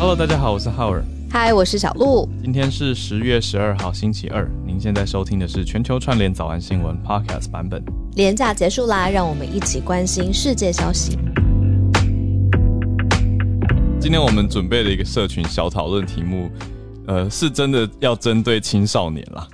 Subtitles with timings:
[0.00, 1.04] Hello，大家好，我是浩尔。
[1.28, 2.28] 嗨，我是小鹿。
[2.40, 4.48] 今天是十月十二号，星期二。
[4.64, 7.82] 您现在收听的是全球串联早安新闻 Podcast 版本。
[8.14, 11.18] 连假结束啦，让我们一起关心世界消息。
[14.00, 16.48] 今天我们准备了一个社群小讨论题目，
[17.08, 19.48] 呃，是真的要针对青少年啦。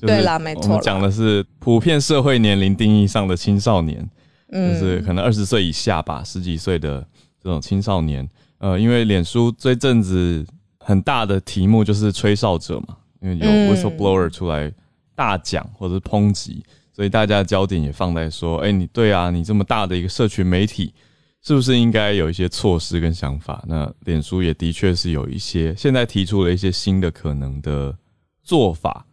[0.00, 0.62] 对啦，没错。
[0.62, 4.08] 我们讲的是普遍社会年龄定义上的青少年，
[4.50, 7.06] 就是可能二十岁以下吧，十几岁的
[7.44, 8.26] 这种青少年。
[8.60, 10.46] 呃，因为脸书这阵子
[10.78, 14.72] 很大的题目就是吹哨者嘛，因为有 whistleblower 出来
[15.14, 16.62] 大讲或者是抨击，
[16.94, 20.94] 所以大家的焦点也放在说，哎，你对啊，你这么大的一个社群媒体，
[21.42, 23.64] 是不是应该有一些措施跟想法？
[23.66, 27.96] 那脸书也的确是有一些，现在提出了一些新的可能的
[28.42, 29.06] 做法。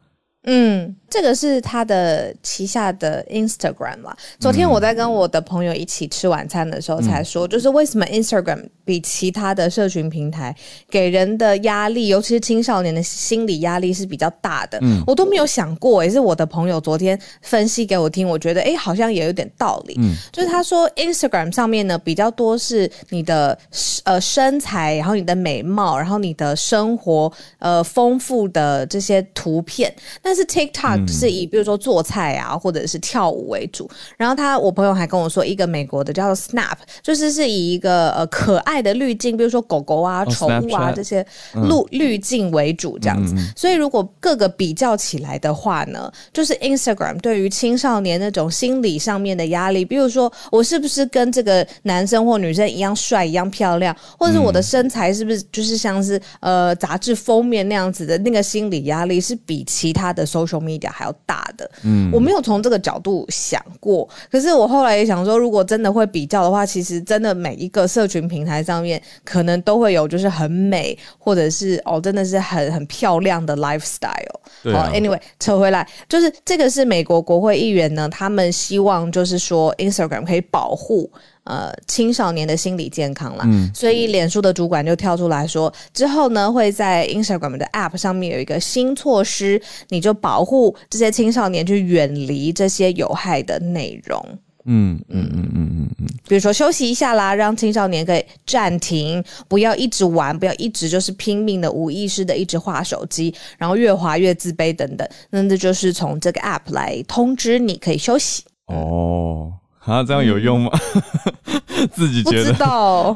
[0.50, 4.16] 嗯，这个是他的旗下的 Instagram 嘛？
[4.40, 10.56] 昨天我在跟我的朋友一起吃晚餐的时候才说，就是为什么 Instagram 比其他的社群平台
[10.90, 14.80] 给人的压力，尤其是青少年的心理压力是比较大的。
[14.84, 19.96] 嗯，我都没有想过，也是我的朋友昨天分析给我听，我觉得哎，好像也有点道理。
[20.00, 23.58] 嗯，就是他说 Instagram 上面呢比较多是你的
[24.06, 29.94] 呃身材，然后你的美貌，然后你的生活呃丰富的这些图片，
[30.24, 30.37] 那。
[30.38, 33.90] 是 TikTok 是以比如说做菜啊，或者是跳舞为主。
[34.16, 43.36] 然后他，我朋友还跟我说，一个美国的叫做 Snap，就是是以一个呃可爱的滤镜，比如说狗狗啊、宠物啊这些滤滤镜为主这样子。
[43.56, 60.27] 所以如果各个比较起来的话呢，就是 Instagram 对于青少年那种心理上面的压力，比如说我是不是跟这个男生或女生一样帅、一样漂亮，或者是我的身材是不是就是像是呃杂志封面那样子的那个心理压力，是比其他的。
[60.28, 64.08] Social media 还要大的，嗯，我没有从这个角度想过。
[64.30, 74.72] 可是我后来也想说，如果真的会比较的话，其实真的每一个社群平台上面可能都会有，就是很美，或者是哦，真的是很很漂亮的 lifestyle。
[74.74, 81.10] 好，anyway，扯回来，就是这个是美国国会议员呢，他们希望就是说 Instagram 可以保护。
[81.48, 94.22] 呃，青少年的心理健康了，所以脸书的主管就跳出来说，之后呢会在 Instagram 的 App 上面有一个新措施，你就保护这些青少年去远离这些有害的内容。
[94.70, 105.08] 嗯嗯嗯嗯嗯嗯，比如说休息一下啦，让青少年可以暂停，不要一直玩，不要一直就是拼命的无意识的一直划手机，然后越划越自卑等等。
[105.30, 108.44] 那这就是从这个 App 来通知你可以休息。
[108.66, 109.54] 哦。
[109.88, 110.72] 啊，这样有用吗？
[111.94, 112.54] 自己觉得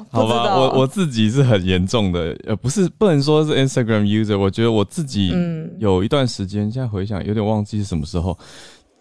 [0.09, 5.33] 好吧，我我自己是很严重的，呃，不是不能说是 Instagram user，我觉得我自己
[5.79, 8.37] 有一段时间，现在回想有点忘记是什么时候，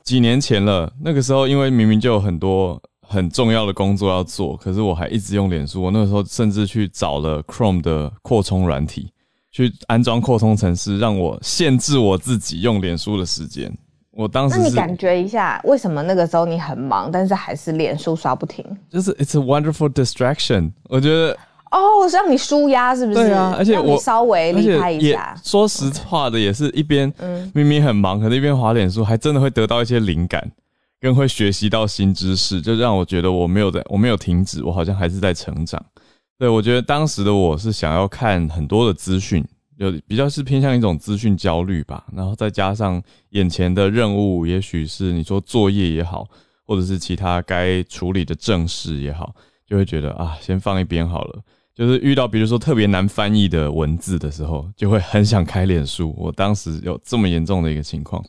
[0.02, 0.92] 几年前了。
[1.00, 5.82] 那个时候，因为明明就有很多很重要的工作要做，可是我还一直用脸书。
[5.82, 9.12] 我那个时候甚至去找了 Chrome 的扩充软体，
[9.52, 13.70] 去安装扩充程式，让我限制我自己用脸书的时间。
[14.12, 18.64] 我当时，那你感觉一下，为什么那个时候你很忙，但是还是脸书刷不停？
[18.90, 21.36] 就是 it's a wonderful distraction，我觉得
[21.70, 23.18] 哦，是让你舒压，是不是？
[23.18, 25.34] 对啊，而且我稍微离开一下。
[25.44, 27.12] 说实话的，也是一边
[27.54, 30.50] 明明很忙，可是一边滑脸书，还真的会得到一些灵感，
[31.00, 35.80] 跟会学习到新知识，就让我觉得我没有在，我没有停止，我好像还是在成长。
[36.36, 39.44] 对我觉得当时的我是想要看很多的资讯。
[39.80, 46.28] 有比较是偏向一种资讯焦虑吧，然后再加上眼前的任务，也许是你说作业也好，
[46.66, 49.34] 或者是其他该处理的正事也好，
[49.66, 51.40] 就会觉得啊，先放一边好了。
[51.74, 56.14] 就是遇到比如说特别难翻译的文字的时候，就会很想开脸书。
[56.14, 58.22] 我当时有这么严重的一个情况，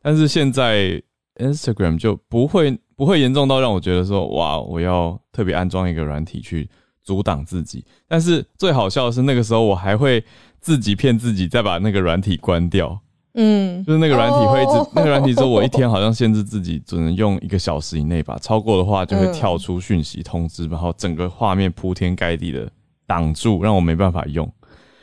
[0.00, 1.02] 但是现在
[1.36, 6.66] Instagram 就不会不会严重到让我觉得说哇，我要特别安装一个软体去
[7.02, 7.84] 阻挡自己。
[8.08, 10.24] 但是最好笑的是那个时候我还会。
[10.60, 13.00] 自己骗自己，再把那个软体关掉。
[13.38, 22.66] 嗯，就是那个软体会一直，那个软体说，我一天好像限制自己只能用一个小时以内吧，超过的话就会跳出讯息通知，然后整个画面铺天盖地的
[23.06, 24.50] 挡住，让我没办法用。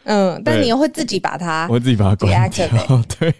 [0.06, 2.70] 嗯，但你又会自己把它，我自己把它关掉。
[3.20, 3.34] 对，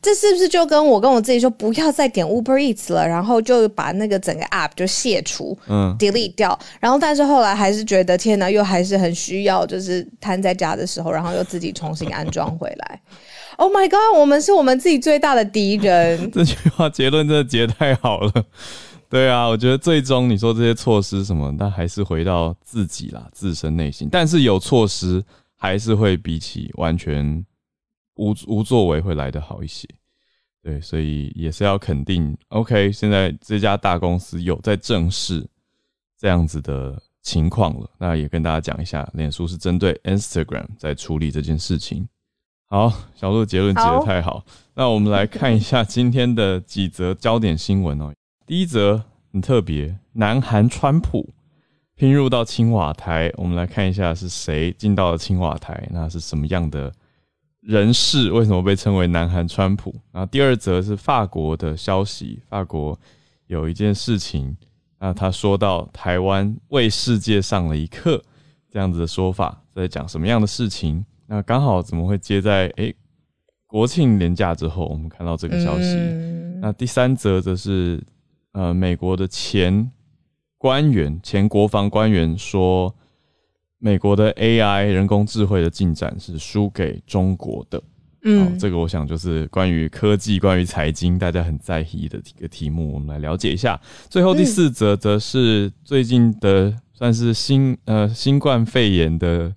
[0.00, 6.58] 这是不是就跟我跟我自己说不要再点 Uber Eats 了，然后就把那个整个 App 就卸除，嗯，delete 掉。
[6.80, 13.00] 然后但是后来还是觉得天哪，又还是很需要，就是瘫在家的时候，然后又自己重新安装回来。
[13.58, 16.28] Oh my god，我们是我们自己最大的敌人。
[16.32, 18.32] 这句话结论真的结太好了。
[19.08, 24.08] 对啊，我觉得最终你说这些措施什么，但还是回到自己啦，自身内心。
[24.10, 25.24] 但是有措施。
[25.56, 27.44] 还是会比起完全
[28.16, 29.88] 无无作为会来得好一些，
[30.62, 32.36] 对，所以也是要肯定。
[32.48, 35.46] OK，现在这家大公司有在正视
[36.18, 37.90] 这样子的情况了。
[37.98, 42.08] 那也跟大家讲一下，脸书是针对 Instagram 在处理这件事情。
[42.68, 44.44] 好，小鹿结论结得太好。
[44.74, 48.12] 那我们来看一下今天的几则焦点新闻哦。
[48.46, 51.32] 第一则很特别，南韩川普
[51.96, 53.32] 拼入到青瓦台。
[53.36, 56.92] 我们来看一下是谁进到了青瓦台，那是什么样的
[57.62, 58.30] 人士？
[58.30, 59.94] 为什么被称为南韩川普？
[60.12, 62.98] 然后第二则是法国的消息，法国
[63.46, 64.54] 有一件事情。
[64.98, 68.22] 那他说到台湾为世界上了一课
[68.70, 71.04] 这样子的说法，在讲什么样的事情？
[71.26, 72.94] 那刚好怎么会接在诶
[73.66, 74.86] 国庆年假之后？
[74.86, 75.96] 我们看到这个消息。
[76.60, 78.02] 那第三则则是
[78.52, 79.90] 呃美国的前
[80.66, 82.92] 官员、前国防官员说，
[83.78, 87.80] 美国的 AI 人工智慧的进展是输给中国的。
[88.24, 93.80] 嗯，这个我想就是关于科技、关于财经，大家很在意的一个题目，我们来了解一下。
[94.10, 99.54] 最后第四则则是最近的算是新呃新冠肺炎的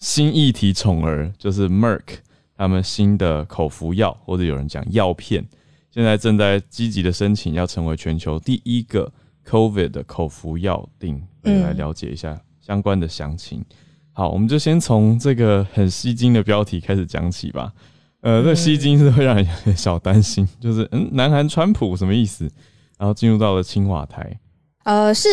[0.00, 2.16] 新议题宠儿，就是 Merck
[2.56, 5.46] 他们新的口服药，或者有人讲药片，
[5.92, 9.12] 现在正在积极的申请，要成为全球第一个
[9.48, 13.64] COVID 的口服药定，来了解一下相关的详情。
[14.12, 17.72] 好，我们就先从这个很吸睛的标题开始讲起吧。
[18.20, 22.50] 呃，这吸睛是会让人有点小担心，就是嗯，南韩川普什么意思？
[22.96, 24.38] 然后进入到了青瓦台。
[24.84, 25.28] 呃，是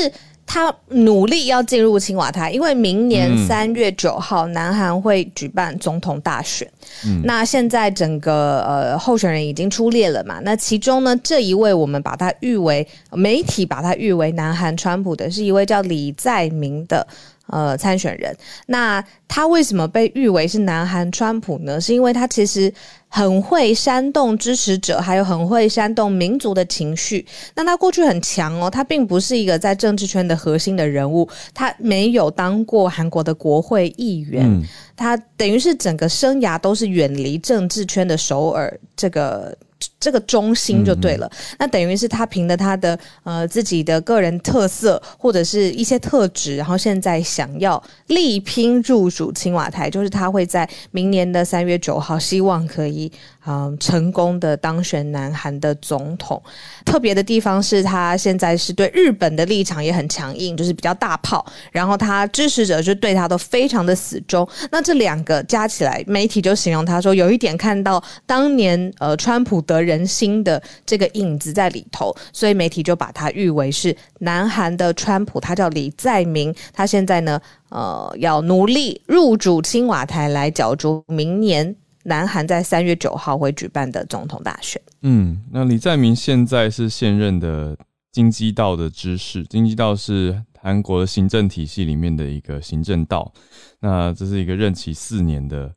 [0.53, 6.69] 他努力要进入青瓦台，因为明年三月九号南韩会举办总统大选。
[7.06, 10.42] 嗯，那现在整个呃候选人已经出列了嘛？
[10.44, 17.07] 那其中呢，这一位我们把他誉为媒体把他誉为南韩川普的，是一位叫李在明的。
[17.51, 18.36] 呃，参选人，
[18.68, 21.80] 那他为什么被誉为是南韩川普呢？
[21.81, 22.74] 是因为他其实
[23.09, 27.25] 很会煽动支持者，还有很会煽动民族的情绪。
[27.53, 34.63] 那他过去很强哦，他并不是一个在政治圈的核心的人物，他没有当过韩国的国会议员，
[34.95, 39.54] 他等于是整个生涯都是远离政治圈的首尔这个。
[40.00, 53.12] 这个中心就对了，那等于是他凭着他的呃自己的个人特色或者是一些特质，然后现在想要力拼入主青瓦台，就是他会在明年的三月九号，希望可以。
[53.46, 56.42] 嗯，成功的当选南韩的总统。
[56.86, 61.46] 特别的地方是他现在是对日本的立场也很强硬，就是比较大炮。
[61.72, 64.48] 然后他支持者就对他都非常的死忠。
[64.70, 72.16] 那这两个加起来，媒体就形容他说有一点看到当年呃川普得人心的这个影子在里头。
[72.32, 75.40] 所以媒体就把他誉为是南韩的川普。
[75.40, 81.76] 他叫李在明，他现在呢呃要努力入主青瓦台来角逐明年。
[82.03, 84.81] 南韩在三月九号会举办的总统大选。
[85.01, 87.77] 嗯，那李在明现在是现任的
[88.12, 93.31] 京畿道的知事，京畿道是韩国的行政体系里面的一个行政道。
[93.80, 95.74] 那这是一个任期四年的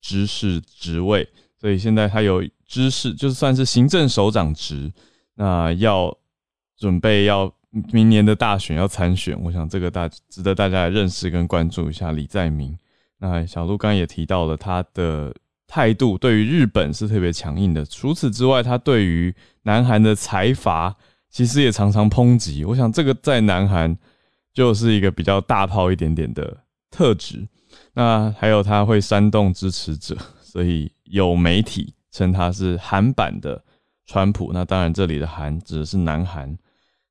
[0.00, 1.28] 知事职位，
[1.60, 4.92] 所以现在他有知事，就算是行政首长职。
[5.34, 6.16] 那要
[6.78, 7.52] 准备要
[7.92, 12.78] 明年的大选要参选，我想这个大值得大家来认识跟关注一下李在明。
[13.18, 15.34] 那小鹿刚刚也提到了他的。
[15.66, 17.84] 态度对于日本是特别强硬的。
[17.84, 20.94] 除此之外，他对于南韩的财阀
[21.30, 22.64] 其实也常常抨击。
[22.64, 23.96] 我想这个在南韩
[24.54, 26.56] 就是一个比较大炮一点点的
[26.90, 27.46] 特质。
[27.94, 33.62] 那还有他会煽动支持者，所以有媒体称他是韩版的
[34.06, 34.50] 川普。
[34.52, 36.56] 那当然，这里的韩指的是南韩。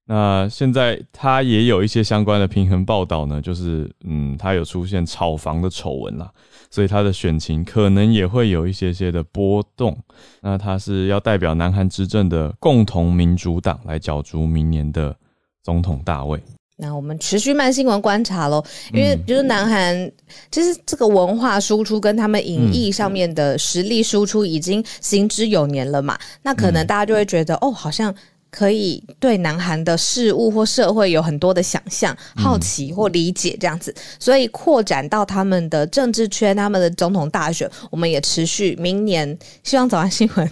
[0.07, 6.31] 那现在他也有一些相关的平衡报道呢，就是嗯，他有出现炒房的丑闻啦。
[6.69, 9.97] 所以他的选情可能也会有一些些的波动。
[10.41, 15.15] 那他是要代表南韩执政的共同民主党来角逐明年的
[15.63, 16.41] 总统大位。
[16.77, 20.11] 那我们持续慢新闻观察喽，因为就是南韩
[20.51, 26.19] 其实这个文化输出跟他们影艺上面的实力输出已经行之有年了嘛。
[26.41, 28.13] 那可能大家就会觉得哦，好像。
[28.55, 40.49] 可以对南韩的事物或社会有很多的想象、好奇或理解这样子，所以扩展到他们的政治圈、他们的总统大选，我们也持续明年，希望早安新闻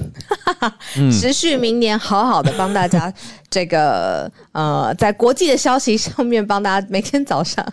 [1.10, 3.12] 持续明年好好的帮大家
[3.50, 7.66] 这个呃，在国际的消息上面帮大家每天早上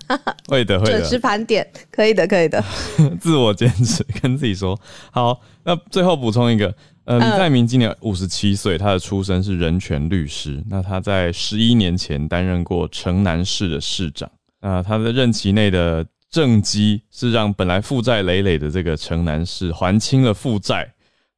[0.46, 1.00] 会的会的。
[1.00, 2.62] 准时盘点，可以的可以的，
[3.20, 4.78] 自我坚持跟自己说。
[5.10, 5.40] 好。
[5.62, 6.74] 那最后补充一个。
[7.10, 10.62] 呃，李在明今年五十七岁，他的出身是人权律师。
[10.68, 14.30] 那他在十一年前担任过城南市的市长。
[14.60, 20.88] 那他的任期内的政绩是让本来负债累累的这个城南市还清了负债，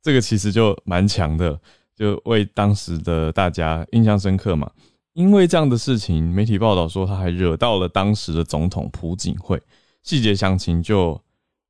[0.03, 1.59] 这个其实就蛮强的，
[1.97, 4.71] 就为当时的大家印象深刻嘛。
[5.15, 9.59] 因为这样的事情，媒体报道说他还惹到了当时的总统朴槿惠，
[10.03, 11.19] 细节详情就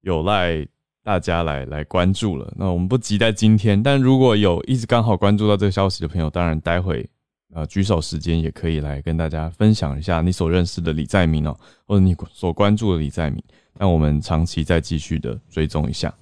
[0.00, 0.66] 有赖
[1.02, 2.52] 大家来来关注了。
[2.56, 7.08] 那我们不急在今天，但如果有一直刚好关注到这个消息的朋友，当然待会
[7.54, 13.42] 呃举手时间也可以来跟大家分享一下你所认识的李在明哦，或者你所关注的李在明。
[13.78, 16.14] 那我们长期再继续的追踪一下，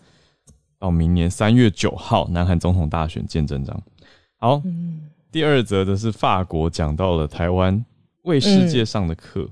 [0.79, 3.83] 到明年三月九号，南韩总统大选见真章。
[4.39, 4.63] 好。
[5.33, 7.85] 第二则的是法国讲到了台湾
[8.23, 9.49] 为世界上的课，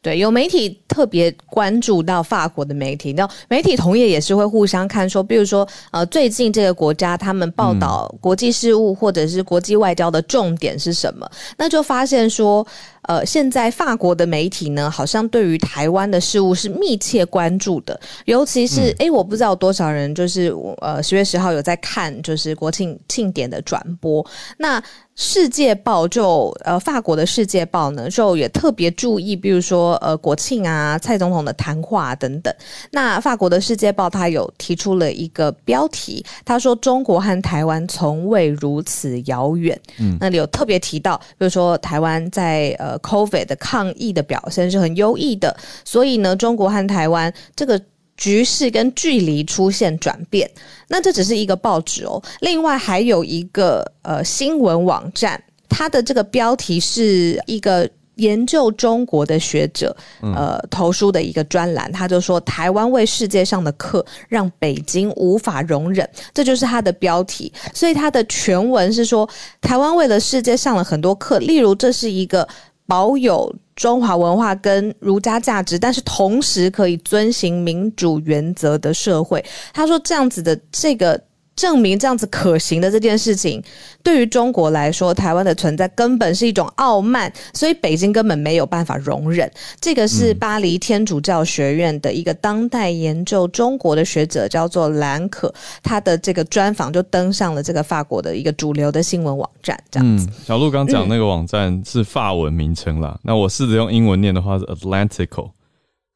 [0.00, 12.66] 对，有媒体特别关注到法国的媒体，那媒体同业也是会互相看说，比如说呃，最近这个国家他们报道国际事务或者是国际外交的重点是什么，那就发现说。
[13.02, 24.24] 呃，现在法国的媒体呢，好像对于台湾的事物是密切关注的，尤其是哎，我不知道多少人就是呃十月十号有在看，就是国庆庆典的转播。
[24.56, 24.80] 那
[25.16, 32.54] 《世界报》就呃法国的《世界报》呢，就也特别注意，比如说呃国庆啊，蔡总统的谈话等等。
[32.92, 39.78] 那法国的《世界报》他有提出了一个标题，他说中国和台湾从未如此遥远。
[39.98, 42.91] 嗯，那里有特别提到，比如说台湾在呃。
[43.00, 47.80] Covid 的抗疫的表现是很优异的，所以呢，中国和台湾这个
[48.16, 50.48] 局势跟距离出现转变。
[50.88, 67.50] 那这只是一个报纸哦，另外还有一个呃新闻网站，它的这个标题是一个研究中国的学者呃投书的一个专栏，他就说台湾为世界上的课让北京无法容忍，这就是它的标题。
[67.72, 69.28] 所以它的全文是说，
[69.62, 72.46] 台湾为了世界上了很多课，例如这是一个。
[72.86, 79.44] 保有中华文化跟儒家价值，但是同时可以遵循民主原则的社会。
[79.72, 81.20] 他说这样子的这个。
[81.54, 83.62] 证明这样子可行的这件事情，
[84.02, 89.50] 对于中国来说，台湾的存在根本是一种傲慢，所以北京根本没有办法容忍。
[89.80, 99.78] 这个是巴黎天主教学院的一个当代研究中国的学者，叫做兰可，他的这个专访就登上了这个法国的一个主流的新闻网站。
[99.90, 105.50] 这样子，小鹿刚讲那个网站是法文名称啦，那我试着用英文念的话是 Atlantico。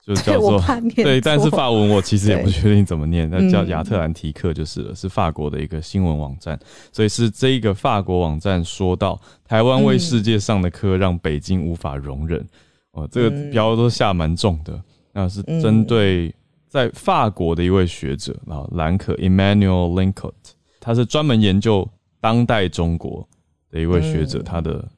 [0.07, 0.63] 就叫做
[0.95, 6.57] 对，但是法文我其实也不确定怎么念，那叫亚特兰提克就是了，是法国的一个新闻网站，
[6.93, 12.47] 所以是这一个法国网站说到台湾为世界上的课让北京无法容忍，
[12.93, 14.81] 哦，这个标都下蛮重的，
[15.13, 16.33] 那是针对
[16.69, 20.33] 在法国的一位学者啊，兰可 Emmanuel Lincott，
[20.79, 21.89] 他是专门研究
[22.21, 23.29] 当代中国
[23.73, 24.89] 的一位学者，他的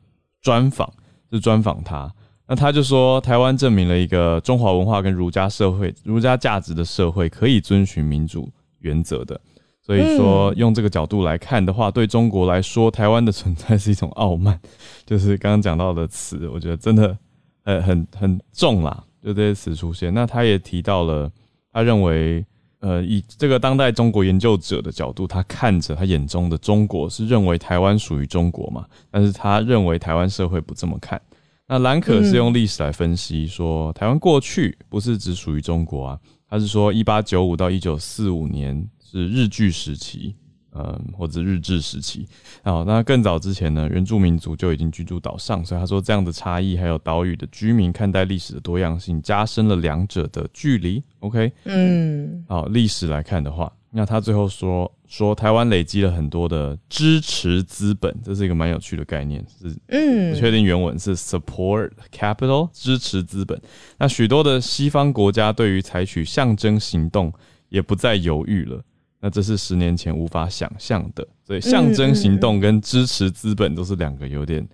[0.43, 0.93] 专访
[1.33, 2.13] 是专访他。
[2.49, 9.39] 那他就说，台湾证明了一个中华文化跟儒家社会、儒家价值的社会可以遵循民主原则的。
[9.83, 14.59] 所以说，用这个角度来看的话，对中国来说，台湾的存在是一种傲慢，
[15.05, 17.17] 就是刚刚讲到的词，我觉得真的
[17.65, 20.13] 呃很很重啦，就这些词出现。
[20.13, 21.31] 那他也提到了，
[21.73, 22.45] 他认为，
[22.81, 31.21] 呃，以这个当代中国研究者的角度，他看着他眼中的中国是认为台湾属于中国嘛，但是他认为台湾社会不这么看。
[31.69, 40.35] 那兰可是用历史来分析，说台湾过去不是只属于中国啊，他是说一八九五到一九四五年是日据时期，
[40.73, 42.27] 嗯，或者日治时期。
[42.63, 51.03] 好，那更早之前呢，原住民族就已经居住岛上，所以他说这样的差异，还有岛屿的居民看待历史的多样性，加深了两者的距离。
[51.21, 53.71] OK，嗯，好，历史来看的话。
[53.91, 63.59] 那他最后说说台湾累积了很多的支持资本，这是一个蛮有趣的概念，是嗯，不确定原文是 support capital 支持资本。
[63.99, 67.33] 那许多的西方国家对于采取象征行动
[67.71, 68.83] 也不再犹豫了，
[69.21, 71.27] 那这是十年前无法想象的。
[71.45, 74.69] 所以象征行动跟支持资本都是两个有点。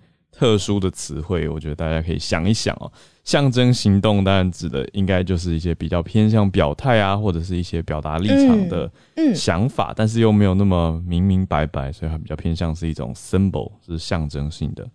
[0.44, 2.92] 特殊的词汇，我觉得大家可以想一想哦。
[3.24, 8.92] 象征行动当然指的应该就是一些比较偏向表态啊，或者是一些表达立场的
[9.34, 14.86] 想法，但是又没有那么明明白白，所以它比较偏向是一种 symbol，是象征性的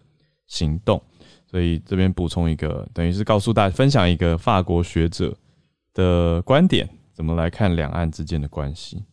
[0.46, 1.02] 行动。
[1.48, 5.36] 所以这边补充一个，等于是告诉大家分享一个法国学者
[5.96, 9.04] 的观点，怎么来看两岸之间的关系。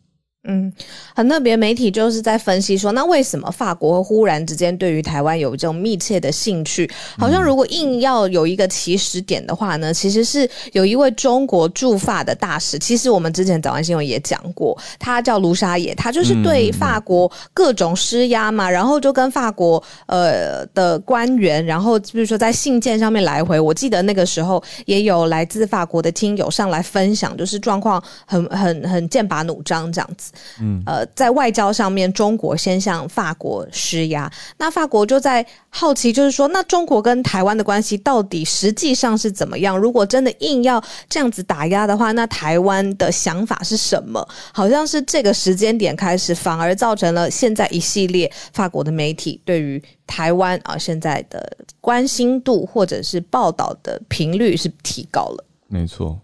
[0.46, 0.72] 嗯，
[1.14, 1.56] 很特别。
[1.56, 6.88] 媒体就是在分析说，那为什么法国忽然之间对于台湾有这种密切的兴趣？
[7.18, 12.78] 好像如果硬要有一个起始点的话呢，其实是有一位中国驻法的大使。
[12.78, 23.58] 其实我们之前早安新闻也讲过，他叫卢沙野，他就是对法国各种施压嘛，然后就跟法国呃的官员，然后比如说在信件上面来回。
[23.58, 30.30] 我记得那个时候也有来自法国的听友上来分享，就是状况很很很剑拔弩张这样子。
[30.60, 39.76] 嗯，呃，在外交上面，中国先向法国施压，那法国就在好奇，就是说，那中国跟台湾的关系到底实际上是怎么样？
[39.78, 44.26] 如果真的硬要这样子打压的话，那台湾的想法是什么？
[44.52, 55.44] 好像是这个时间点开始，反而造成了现在一系列法国的媒体对于台湾啊现在的关心度或者是报道的频率是提高了。
[55.68, 56.18] 没错，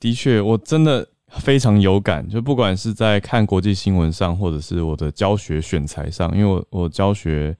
[0.00, 2.28] 的确，我真的非常有感。
[2.28, 7.56] 就不管是在看国际新闻上，或者是我的教学选材上，因为我我教学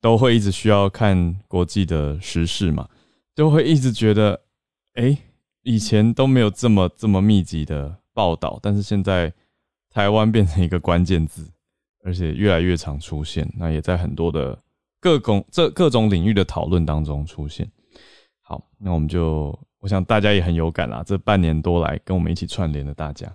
[0.00, 2.88] 都会一直需要看国际的时事嘛，
[3.34, 4.40] 就会一直觉得，
[4.94, 5.16] 哎，
[5.62, 9.32] 以前都没有这么这么密集的报道，但是现在
[9.90, 11.48] 台湾变成一个关键字，
[12.04, 14.58] 而且越来越常出现，那也在很多的
[15.00, 17.70] 各种这各种领域的讨论当中出现。
[18.42, 19.58] 好，那我们就。
[19.86, 23.32] 我想大家也很有感啦，这半年多来跟我们一起串联的大家。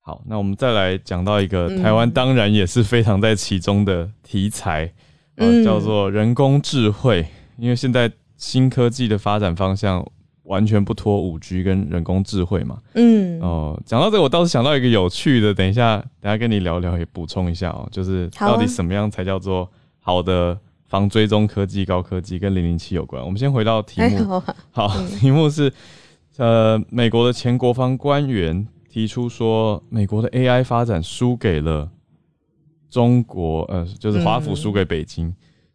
[0.00, 4.92] 好，那我们再来讲到一个台湾，当然也是非常在其中的题材，
[5.34, 7.26] 呃，叫做人工智慧。
[7.56, 10.08] 因为现在新科技的发展方向
[10.44, 12.78] 完全不脱五 G 跟人工智慧嘛。
[12.94, 20.56] 嗯，哦，讲到这个，我倒是想到一个有趣的，等一下，等下跟你聊聊，也补充一下哦，就是到底什么样才叫做好的？
[20.88, 23.22] 防追踪科技、高科技跟零零七有关。
[23.22, 24.88] 我们先回到题目，好，
[25.20, 25.70] 题目是，
[26.38, 31.90] 呃，美国的前国防官员提出说，美国的 AI 发展输给了
[32.88, 35.30] 中国，呃，就是华府输给北京，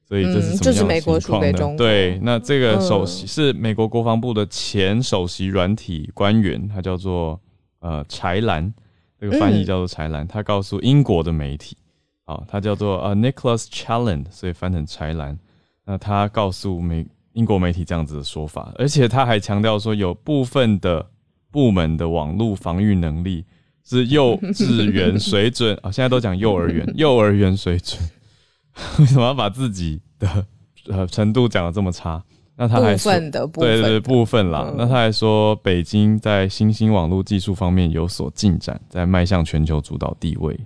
[0.08, 1.78] 所以这是什么样的情况呢？
[1.78, 7.40] 对，那这个首席是美国国防部的前首席软体官员，他叫做
[7.82, 8.74] 呃柴兰，
[9.20, 11.78] 这个翻译叫做柴兰，他告诉英国的媒体。
[12.26, 15.38] 好，他叫做呃 Nicholas Challen，所以翻成柴兰。
[15.86, 21.06] 那他告诉美英国媒体这样子的说法，而且他还强调说，有部分的
[21.52, 23.44] 部门的网络防御能力
[23.84, 28.02] 是幼稚园 水准啊，现在都讲幼儿园，幼儿园水准。
[29.00, 30.46] 为什么要把自己的
[30.88, 32.24] 呃程度讲的这么差？
[32.56, 34.74] 那他还部分的对对部分啦。
[34.78, 40.58] 那他还说，北京在新兴网络技术方面有所进展，在迈向全球主导地位。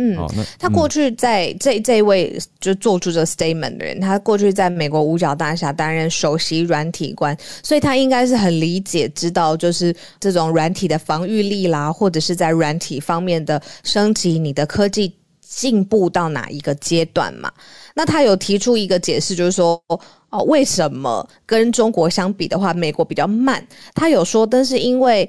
[0.00, 0.16] 嗯，
[0.60, 17.50] 他过去在这这一位就做出这 statement 的人，他过去在美国五角大厦担任首席软体官，所以他应该是很理解、知道就是这种软体的防御力啦，或者是在软体方面的升级，你的科技进步到哪一个阶段嘛？
[17.94, 19.82] 那他有提出一个解释，就是说
[20.30, 23.66] 哦，为什么跟中国相比的话，美国比较慢？
[23.96, 25.28] 他有说，但是因为。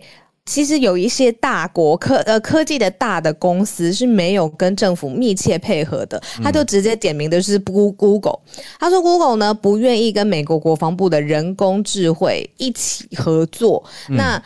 [0.49, 8.39] 其实有一些大国科呃科技的大的公司是没有跟政府密切配合的，他就直接点名的是 Google。
[8.79, 13.83] 他说 Google 呢不愿意跟美国国防部的人工智慧一起合作。
[14.07, 14.41] 那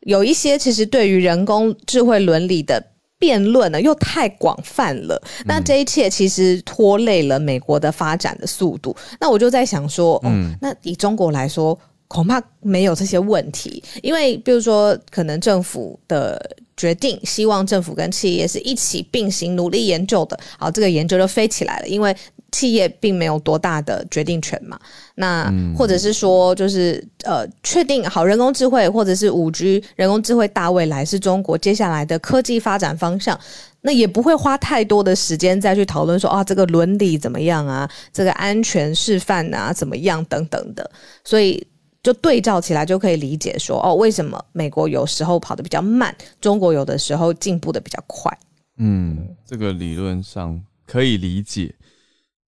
[0.00, 2.84] 有一些其实对于人工智慧伦理的
[3.18, 8.94] 辩论呢又太广泛了，那这一切其实拖累了美国的发展的速度。
[9.18, 11.78] 那我就在想说，嗯，那以中国来说。
[12.08, 16.40] 恐怕没有这些问题，因为比如说，可能政府的
[16.76, 22.14] 决定，希望政府跟企业是一起并行努力研究的，好，这个研究就飞起来了，因为
[22.52, 24.78] 企业并没有多大的决定权嘛。
[25.16, 33.38] 那或者是说，就是呃，确定好人工智慧或者是五 G 人工智慧大未来是中国接下来的科技发展方向，
[33.80, 40.88] 那也不会花太多的时间再去讨论说啊，这个伦理怎么样啊，这个安全示范啊怎么样等等的，
[41.24, 41.66] 所以。
[42.06, 48.32] 就对照起来就可以理解说哦，为什么美国有时候跑得比较慢，中国有的时候进步的比较快。
[48.78, 51.74] 嗯，这个理论上可以理解。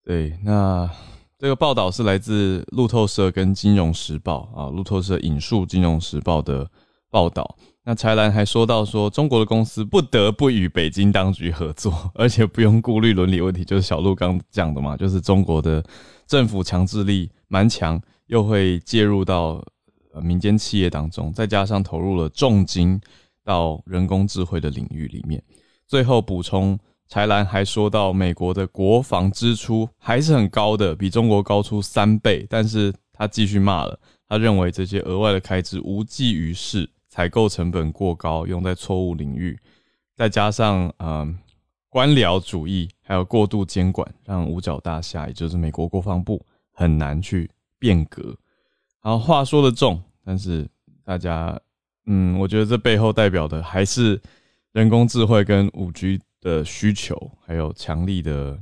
[0.05, 0.88] 对，那
[1.40, 6.71] 这个报道是来自路透社跟金融时报啊，路透社引述金融时报的
[7.11, 7.57] 报道。
[7.83, 15.85] 那柴兰还说到说，中国的公司不得不与北京当局合作，而且不用顾虑伦理问题，就是小鹿刚讲的嘛，就是中国的
[16.29, 18.01] 政府强制力蛮强。
[18.29, 19.62] 又会介入到
[20.23, 22.99] 民间企业当中，再加上投入了重金
[23.45, 25.43] 到人工智慧的领域里面。
[25.87, 32.47] 最后补充，柴兰还说到，美国的国防支出还是很高的，比中国高出三倍。
[32.51, 39.59] 但是他继续骂了，他认为这些额外的开支无济于事，采购成本过高，用在错误领域，
[40.14, 41.38] 再加上嗯
[41.88, 47.51] 官僚主义还有过度监管，让五角大厦也就是美国国防部很难去。
[47.79, 48.23] 变革，
[49.03, 50.69] 然后话说的重，但是
[51.05, 51.59] 大家，
[52.07, 54.21] 嗯，我觉得这背后代表的还是
[54.73, 58.59] 人工智慧跟五 G 的需求，还有强力的、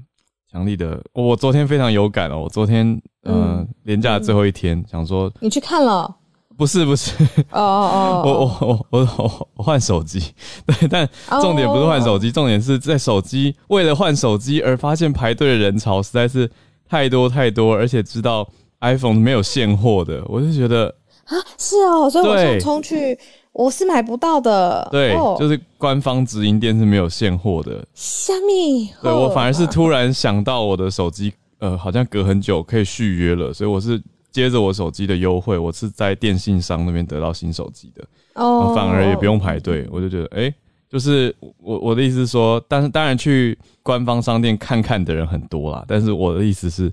[0.50, 1.02] 强力的。
[1.12, 6.14] 我昨天非常有感哦，我昨天，嗯，连假最后一天，想说你去看了，
[6.56, 7.12] 不是不是，
[7.50, 10.20] 哦哦哦， 我我我我我换手机，
[10.66, 11.08] 对，但
[11.42, 16.50] 重点不是换手机，重点是在手机为了换手机而发现排队的人潮实在是
[16.88, 18.48] 太多太多，而且知道
[18.80, 23.18] iPhone 没有现货的，我就觉得啊，是哦，所以我想冲去，
[23.52, 27.84] 我是买不到的，对，就是官方直营店是没有现货的。
[27.94, 28.90] 虾米？
[29.02, 34.02] 对我反而是突然想到我的手机，呃，好像隔很久可以续约了，所以我是。
[34.32, 40.54] 接着我手机的优惠，我是在电信商那边得到新手机的，哦，反而也不用排队，我就觉得，哎，
[40.90, 46.92] 就是我我的意思是说，但是当然去官方商店看看的人很多啦，但是我的意思是，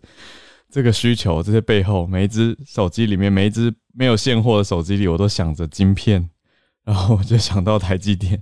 [0.73, 6.27] 这个需求这些背后，每一只手机里面，每一只没有现货的手机里，我都想着晶片，
[6.83, 8.41] 然后我就想到台积电，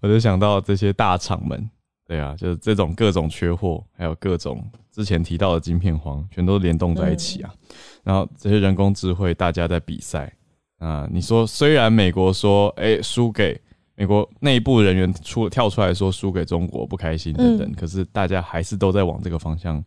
[0.00, 1.70] 我就想到这些大厂们，
[2.04, 7.54] 对啊，就是这种各种缺货，还有各种之前提到的晶片荒，全都联动在一起啊。
[8.02, 10.34] 然后这些人工智慧，大家在比赛
[10.78, 11.08] 啊！
[11.12, 13.56] 你说，虽然美国说，哎，输给
[13.94, 19.80] 美国内部人员出跳出来说输给中国不开心等等，可是大家还是都在往这个方向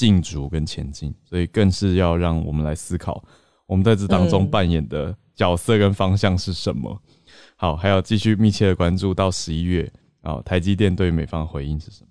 [0.00, 3.22] 进逐跟前进，所以更是要让我们来思考，
[3.66, 6.98] 我们在这当中扮演的角色跟方向是什么。
[7.54, 12.06] 好，还要继续密切的关注到十一月啊，台积电对美方回应是什么？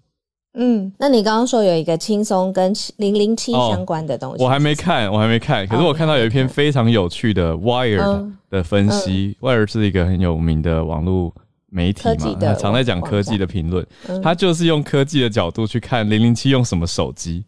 [0.54, 5.65] 嗯，那你刚刚说有一个轻松跟零零七相关的东西，我还没看，我还没看。
[5.65, 11.34] 可是我看到有一篇非常有趣的 Wire 的分析，Wire 是一个很有名的网络
[11.65, 13.84] 媒体嘛，他常在讲科技的评论。
[14.21, 17.43] 他就是用科技的角度去看零零七用什么手机。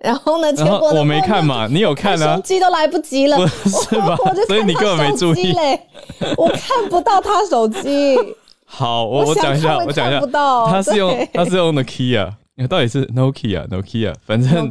[0.00, 0.52] 然后呢？
[0.52, 2.36] 结果我没看嘛，你有看啊？
[2.36, 4.16] 手机都来不及了，是吧？
[4.48, 5.80] 所以你根本没注意嘞，
[6.36, 8.16] 我看不到他手机。
[8.64, 10.20] 好，我我讲一下，我讲一下，
[10.70, 12.32] 他是用他是用 Nokia。
[12.68, 14.70] 到底是 Nokia，Nokia，反正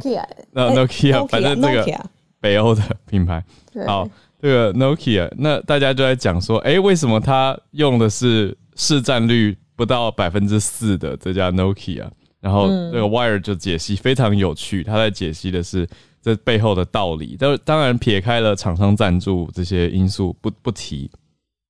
[0.54, 2.00] 呃 Nokia，反正这个
[2.40, 3.42] 北欧的品牌。
[3.84, 4.08] 好，
[4.40, 12.04] 这个 Nokia，那大家就在讲说，哎，为什么他用的是市占率不到百分之四的这家 Nokia？
[12.40, 15.86] 然后这个 Wire 就解析非常有趣，他在解析的是
[16.22, 17.36] 这背后的道理。
[17.38, 21.10] 但当然撇开了厂商赞助这些因素不不提。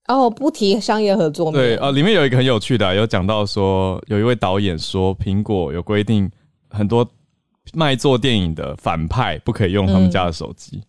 [0.09, 1.53] 哦，不提商业合作。
[1.53, 6.29] 对啊，里面有一个很有趣的，有讲到说，有一位导演说，苹果有规定，
[6.69, 7.09] 很多
[7.75, 10.83] 卖做电影的反派不可以用他们家的手机。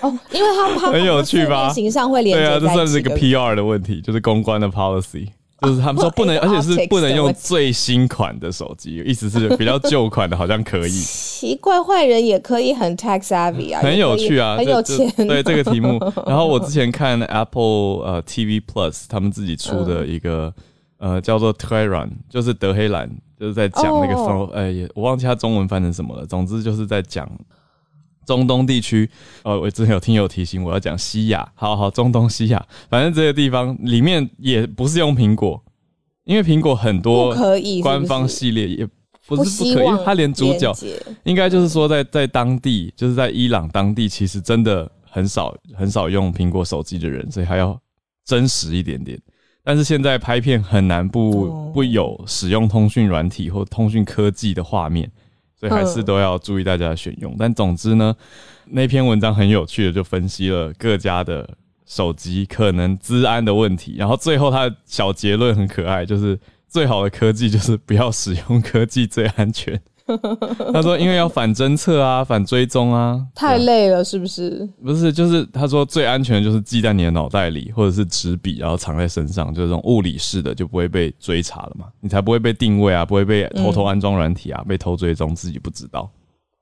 [0.00, 1.72] 哦，因为他他 很有趣吧？
[1.72, 5.28] 形象会连对啊，这算是一个 PR 的问题，就是公关的 policy。
[5.60, 10.90] 就是他们说不能， 而且是不能用最新款的手机，意思是比较旧款的，好像可以。
[10.90, 15.10] 奇怪，坏人也可以很 tax savvy 啊， 很有趣啊，很有钱。
[15.26, 20.52] 对这个题目， 然后我之前看 Apple 呃 TV Plus 他们自己出的一个
[20.98, 26.26] 呃叫做 t e r a n 就是德黑兰，就是在讲那个方，呃，我忘记它中文翻成什么了。
[26.26, 27.30] 总之就是在讲。
[28.26, 29.08] 中东地区，
[29.42, 35.62] 呃，我之前有听友提醒我要讲西亚，好好，中东西亚，反正这些地方里面也不是用苹果，
[36.24, 37.34] 因为苹果很多
[37.82, 38.88] 官方系列也
[39.26, 40.74] 不是不可以，因为它连主角
[41.24, 47.80] 应该就是说在在当地，就是在伊朗当地，其实真的很少很少用苹果手机的人，所以还要
[48.24, 49.18] 真实一点点。
[49.62, 55.10] 但是现在拍片很难不不有使用通讯软体或通讯科技的画面。
[55.68, 58.14] 所以还是都要注意大家的选用，但总之呢，
[58.66, 61.48] 那篇文章很有趣的，就分析了各家的
[61.86, 69.80] 手机可能资安的问题，然后最后他的小结论很可爱，就是最好的科技就是不要使用科技最安全。
[70.72, 74.68] 他说：“因为要反侦测啊，反追踪啊，太累了，是不是？
[74.82, 86.10] 不是，就是他说最安全的就是记在你的脑袋里，或者是纸笔，然后藏在身上，就是这种物理式的，就不会被追查了嘛，你才不会被定位啊，不会被偷偷安装软体啊，被偷追踪自己不知道。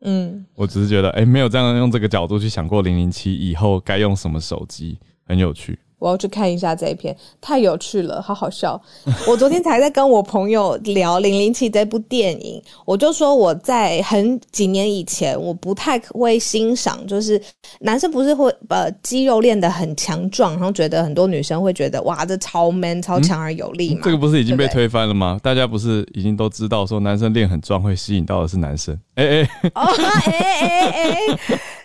[0.03, 8.81] 嗯，我只是觉得，哎，没有这样用这个角度去想过零零七以后该用什么手机，很有趣。”我要去看一下这一篇，太有趣了，好好笑。
[9.25, 17.41] 我昨天才在跟我朋友聊《零零七》这部电影，我就说我在很几年以前，我不太会欣赏，就是
[17.79, 24.01] 男生不是会呃肌肉练得很强壮，然后觉得很多女生会觉得哇，这超 man、超强而有力嘛。
[24.03, 25.39] 这个不是已经被推翻了吗？
[25.41, 28.99] 大家不是已经都知道说男生练很壮会吸引到的是男生？
[29.15, 29.87] 哎哎哦
[30.25, 31.39] 哎哎哎，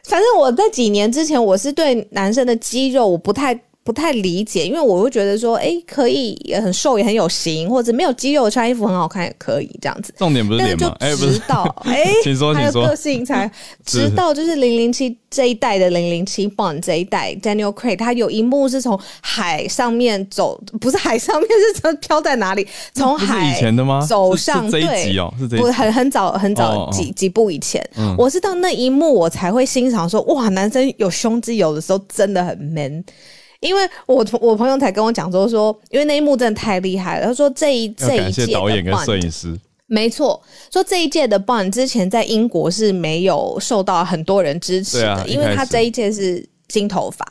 [0.03, 3.55] 反正我在几年之前，我是对男生的肌肉我不太。
[3.87, 10.13] 不太理解，因为我会觉得说，哎，可以也很瘦，也很有型，或者没有肌肉穿衣服很好看也可以这样子。
[10.17, 10.93] 重点不是脸吗？
[10.99, 12.85] 哎，直到 哎，请说，请说。
[12.85, 13.49] 个性才
[13.85, 22.67] 直到就是零零七这一代的零零七 Bond 这一代 Daniel Craig，他有一幕是从海上面走，不是海上面是飘在哪里？
[22.93, 24.05] 从海以前的吗？
[24.05, 27.81] 走上这一集哦，是这不很很早很早几几部以前，
[28.17, 33.01] 我是到那一幕我才会欣赏说，哇，男生有胸肌有的时候真的很 man。
[33.59, 37.27] 因为我我朋友才跟我讲说说，因为那一幕真的太厉害了。
[37.27, 40.41] 他说这一这一届导演跟摄影师，没错，
[40.71, 47.25] 说这一届的 Bond 之前在英国是没有受到很多人支持的，因为他这一届是金头发。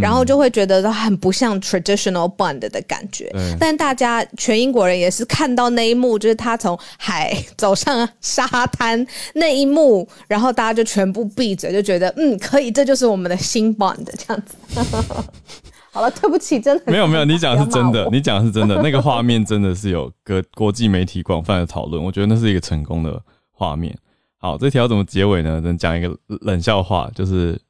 [0.00, 14.54] 然后就会觉得很不像 traditional Bond 的感觉，但大家全英国人也是看到那一幕，就是他从海 走上沙滩那一幕，然后大家就全部闭嘴，就觉得嗯可以，这就是我们的新 Bond 这样子。
[15.92, 23.96] 好了，对不起，真的没有没有，你讲的是真的， 你讲的是真的，那个画面真的是有个国际媒体广泛的讨论，我觉得那是一个成功的画面。
[24.38, 25.60] 好，这条怎么结尾呢？
[25.60, 27.60] 能讲一个冷笑话，就是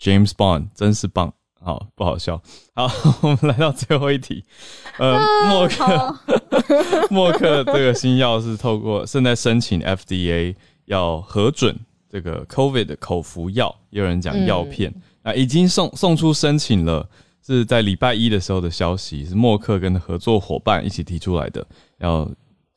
[0.00, 1.32] James Bond 真是棒。
[1.58, 2.40] 好不好笑？
[2.76, 2.88] 好，
[3.22, 4.44] 我们来到最后一题。
[4.98, 6.16] 呃，默克，
[7.10, 11.76] 默克这个新药是透过正在申请 FDA 要核准
[12.08, 17.08] 这个 COVID 的口服药，也有人讲药片啊，已经送送出申请了，
[17.46, 21.66] 是在礼拜一的时候的消息，是默克跟合作伙伴一起提出来的，
[21.98, 22.28] 要。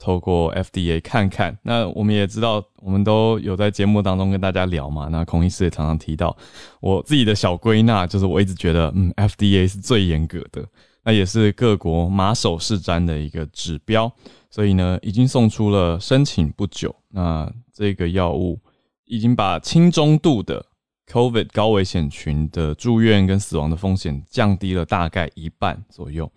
[0.02, 5.10] 透过 FDA 看看，那我们也知道，我们都有在节目当中跟大家聊嘛。
[5.10, 6.34] 那孔医师也常常提到，
[6.80, 10.66] 我自己的小归纳就是，我一直觉得，嗯，FDA 是最严格的，
[11.04, 14.10] 那也是各国马首是瞻的一个指标。
[14.50, 18.58] 所以呢，已经送出了申请不久，那这个药物
[19.04, 20.66] 已经把轻中度的
[21.12, 26.32] COVID 高危险群的住院跟死亡的风险降低了大概一半左右。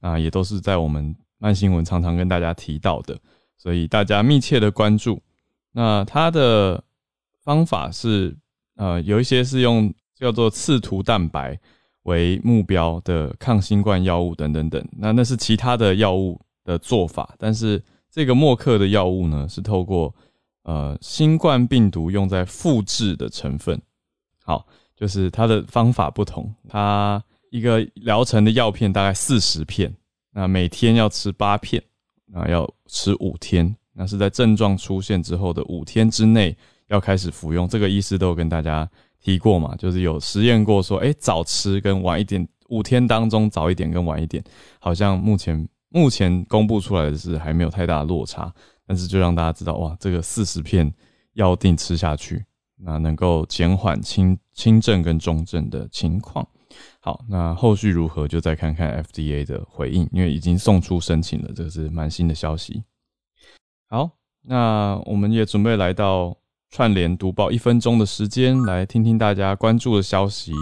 [0.00, 1.16] 那也都是在我们。
[1.38, 3.14] 慢新闻常常跟大家提到的，
[3.58, 5.20] 所以大家密切的关注。
[5.72, 6.82] 那它的
[7.42, 8.34] 方法是，
[8.76, 11.60] 呃，有一些是用叫做刺突蛋白
[12.04, 14.82] 为目标的抗新冠药物等等等。
[14.96, 20.12] 那那是其他的药物的做法，但是这个默克的药物呢，是透过
[20.62, 23.78] 呃新冠病毒用在复制的成分。
[24.46, 29.92] 好，就是它的方法不同，它一个疗程的药片大概四十片。
[30.30, 31.82] 那每天要吃八片，
[32.26, 36.56] 那要吃五天，那是在症状出现之后的五天之内
[36.86, 37.68] 要开始服用。
[37.68, 38.88] 这个医师都有跟大家
[39.20, 44.44] 提过嘛，就是有实验过说，哎，早吃跟晚一点，五天当中早一点跟晚一点，
[44.78, 48.52] 好像目前目前公布出来的是还没有太大落差，
[48.86, 50.92] 但是就让大家知道，哇，这个四十片
[51.32, 52.44] 药定吃下去，
[52.82, 56.46] 那能够减缓轻轻症跟重症的情况。
[57.00, 62.82] 好，那后续如何就再看看 FDA 的回应，因为已经送出申请了，这个是蛮新的消息。
[63.88, 64.10] 好，
[64.42, 66.36] 那我们也准备来到
[66.70, 70.52] 串联读报一分钟的时间，来听听大家关注的消息。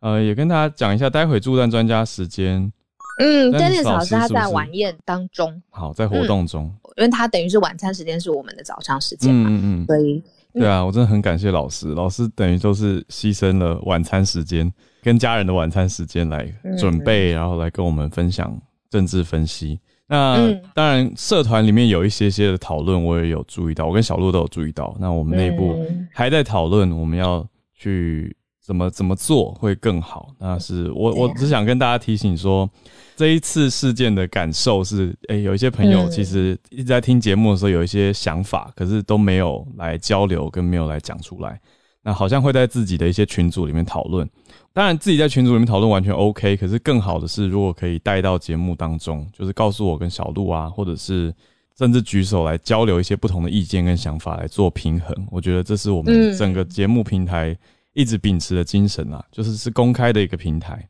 [0.00, 2.72] 呃，也跟大家讲一下，待会助战专家时间。
[3.20, 14.72] 嗯，Dennis 老师他在晚宴当中，好，在活动中，因为他等于是晚餐时间是我们的早上时间嘛，嗯嗯，所以对啊，我真的很感谢老师，老师等于都是牺牲了晚餐时间。
[15.02, 16.46] 跟家人的晚餐时间来
[16.78, 18.56] 准备，然后来跟我们分享
[18.88, 19.80] 政治分析。
[20.06, 24.94] 那当然，社团里面有一些些的讨论，我也有注意到，我跟小鹿都有注意到。
[25.00, 25.74] 那我们内部
[26.12, 30.28] 还在讨论，我们要去怎么怎么做会更好。
[30.38, 32.68] 那是我我只想跟大家提醒说，
[33.16, 41.60] 这一次事件的感受是，哎，有一些朋友其实一直在听节目的时候有一些想法，可是都没有来交流，跟没有来讲出来。
[42.04, 44.28] 那好像会在自己的一些群组里面讨论。
[44.72, 51.32] 当然，自己在群组里面讨论完全 OK，可是更好的是，如果可以带到节目当中，就是告诉我跟小鹿啊，或者是
[51.78, 55.14] 甚至举手来交流一些不同的意见跟想法来做平衡。
[55.30, 57.56] 我觉得这是我们整个节目平台
[57.92, 60.88] 一直秉持的精神啊，就是是公开的一个平台，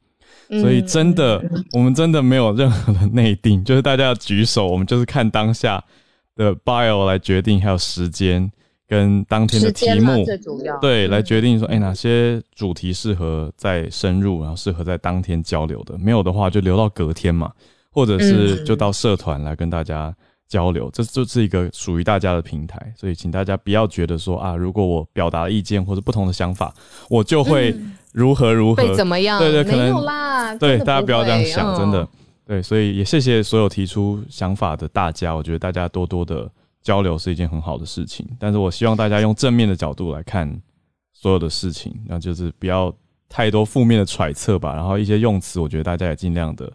[0.60, 5.82] 所以真的我们真的没有任何的内定， 就是大家要举手，我们就是看当下
[6.36, 8.50] 的 bio 来决定，还有时间。
[8.88, 10.78] 跟当天的题目最主要。
[10.78, 17.50] 对来决定说，哎，哪些主题适合再深入，然后适合在当天交流的，没有的话就留到隔天嘛，
[17.90, 20.14] 或者是就到社团来跟大家
[20.52, 26.74] 交流，这就是一个属于大家的平台，所以请大家不要觉得说啊，如果我表达意见或者不同的想法，
[27.08, 27.74] 我就会
[28.12, 29.38] 如何如何怎么样？
[29.38, 32.06] 对对，可能啦，对大家不要这样想，真的
[32.46, 36.50] 对，所以也谢谢所有提出想法的大家，我觉得大家多多的。
[36.82, 40.52] 交流是一件很好的事情，但是我希望大家用正面的角度来看
[41.12, 42.92] 所有的事情，那就是不要
[43.28, 44.74] 太多负面的揣测吧。
[44.74, 46.68] 然后一些用词，我觉得大家也尽量的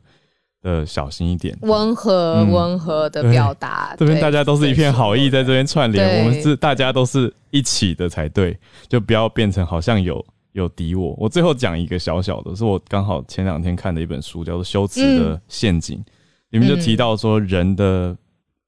[0.68, 3.96] 呃小心一点，温和温和的表达。
[3.98, 8.58] 这边大家都是一片好意，在这边串联，我们是大家都是一起的才对，
[8.90, 11.16] 就不要变成好像有有敌我。
[11.18, 15.98] 我最后讲一个小小的，是我刚好前两天看的一本书，叫做《修辞的陷阱》，
[16.50, 18.16] 里面就提到说人的。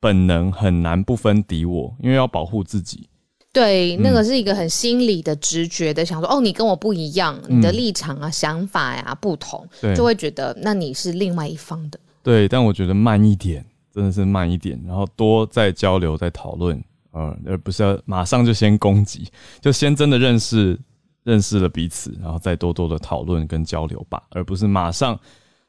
[0.02, 3.09] 本能很难不分敌我，因为要保护自己，
[3.52, 12.00] 对，那个是一个很心理的直觉的，想说哦，你跟我不一样，你的立场啊、想法呀不同，就会觉得那你是另外一方的。
[12.22, 16.80] 对，但我觉得慢一点，真的是慢一点，然后多再交流、再讨论，
[17.14, 19.28] 嗯，而不是要马上就先攻击，
[19.60, 20.80] 就先真的认识
[21.24, 25.20] 认识了彼此，然后再多多的讨论跟交流吧，而不是马上，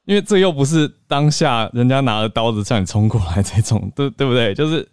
[0.04, 4.54] 因为这又不是当下人家拿着刀子向你冲过来这种，对对不对？
[4.54, 4.86] 就是。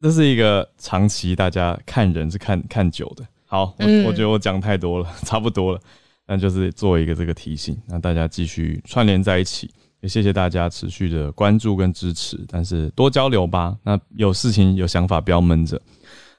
[0.00, 3.24] 这是一个长期大家看人是看看久的。
[3.46, 5.80] 好，我我觉得我讲太多了， 差不多了。
[6.26, 9.70] 那就是做一个这个提醒，让大家继续串联在一起。
[10.00, 13.74] 也谢谢大家持续的关注跟支持，但是多交流吧。
[13.82, 15.80] 那有事情有想法不要闷着。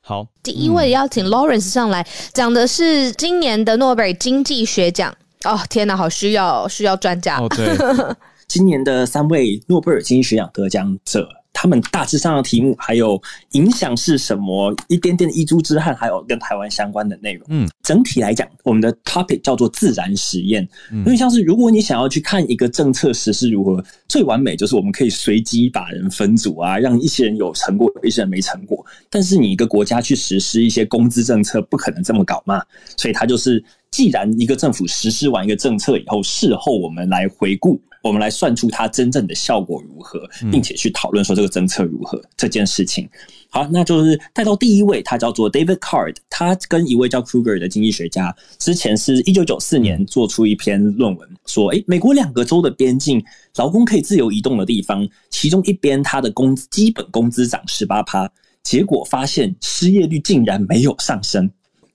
[0.02, 5.14] 好，第一位邀请 Lawrence 上来讲的是今年的诺贝尔经济学奖。
[5.44, 7.38] 哦，天哪，好需要需要专家。
[7.40, 7.76] 哦，对，
[8.48, 11.28] 今年的三位诺贝尔经济学奖得奖者。
[11.52, 14.74] 他们大致上的题目还有影响是什么？
[14.88, 17.46] 一点点的一珠之憾，还有跟台湾相关的内容。
[17.50, 20.66] 嗯，整体来讲，我们的 topic 叫做自然实验。
[20.92, 28.86] 因为像是如果你想要去看一个政策实施如何最完美，就是我们可以随机把人分组啊，让一些人有成果，一些人没成果。
[29.10, 32.64] 但是你一个国家去实施一些工资政策，不可能这么搞嘛。
[32.96, 37.82] 所以它就是，既然一个政府实施完一个政策以后，事后我们来回顾。
[38.02, 43.10] 我们来算出它真正的效果如何，并且去讨论说这个政策如何这件事情。
[43.50, 53.24] 好，那就是带到第一位，他叫做 David Card，他跟一位叫 Kruger 的经济学家，之前是一九九四年做出一篇论文，说，诶，美国两个州的边境，
[53.56, 58.30] 劳工可以自由移动的地方，其中一边他的工基本工资涨十八趴，
[58.62, 61.50] 结果发现失业率竟然没有上升。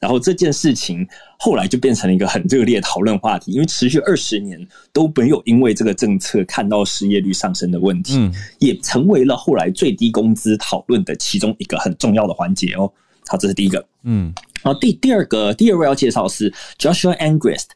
[0.05, 12.93] 然后这件事情后来就变成了一个很热烈讨论话题，因为持续二十年都没有因为这个政策看到失业率上升的问题，也成为了后来最低工资讨论的其中一个很重要的环节哦。
[13.29, 13.83] 好，这是第一个。
[14.03, 14.31] 嗯，
[14.63, 17.69] 然后第第二个第二位要介绍是 Joshua Angrist。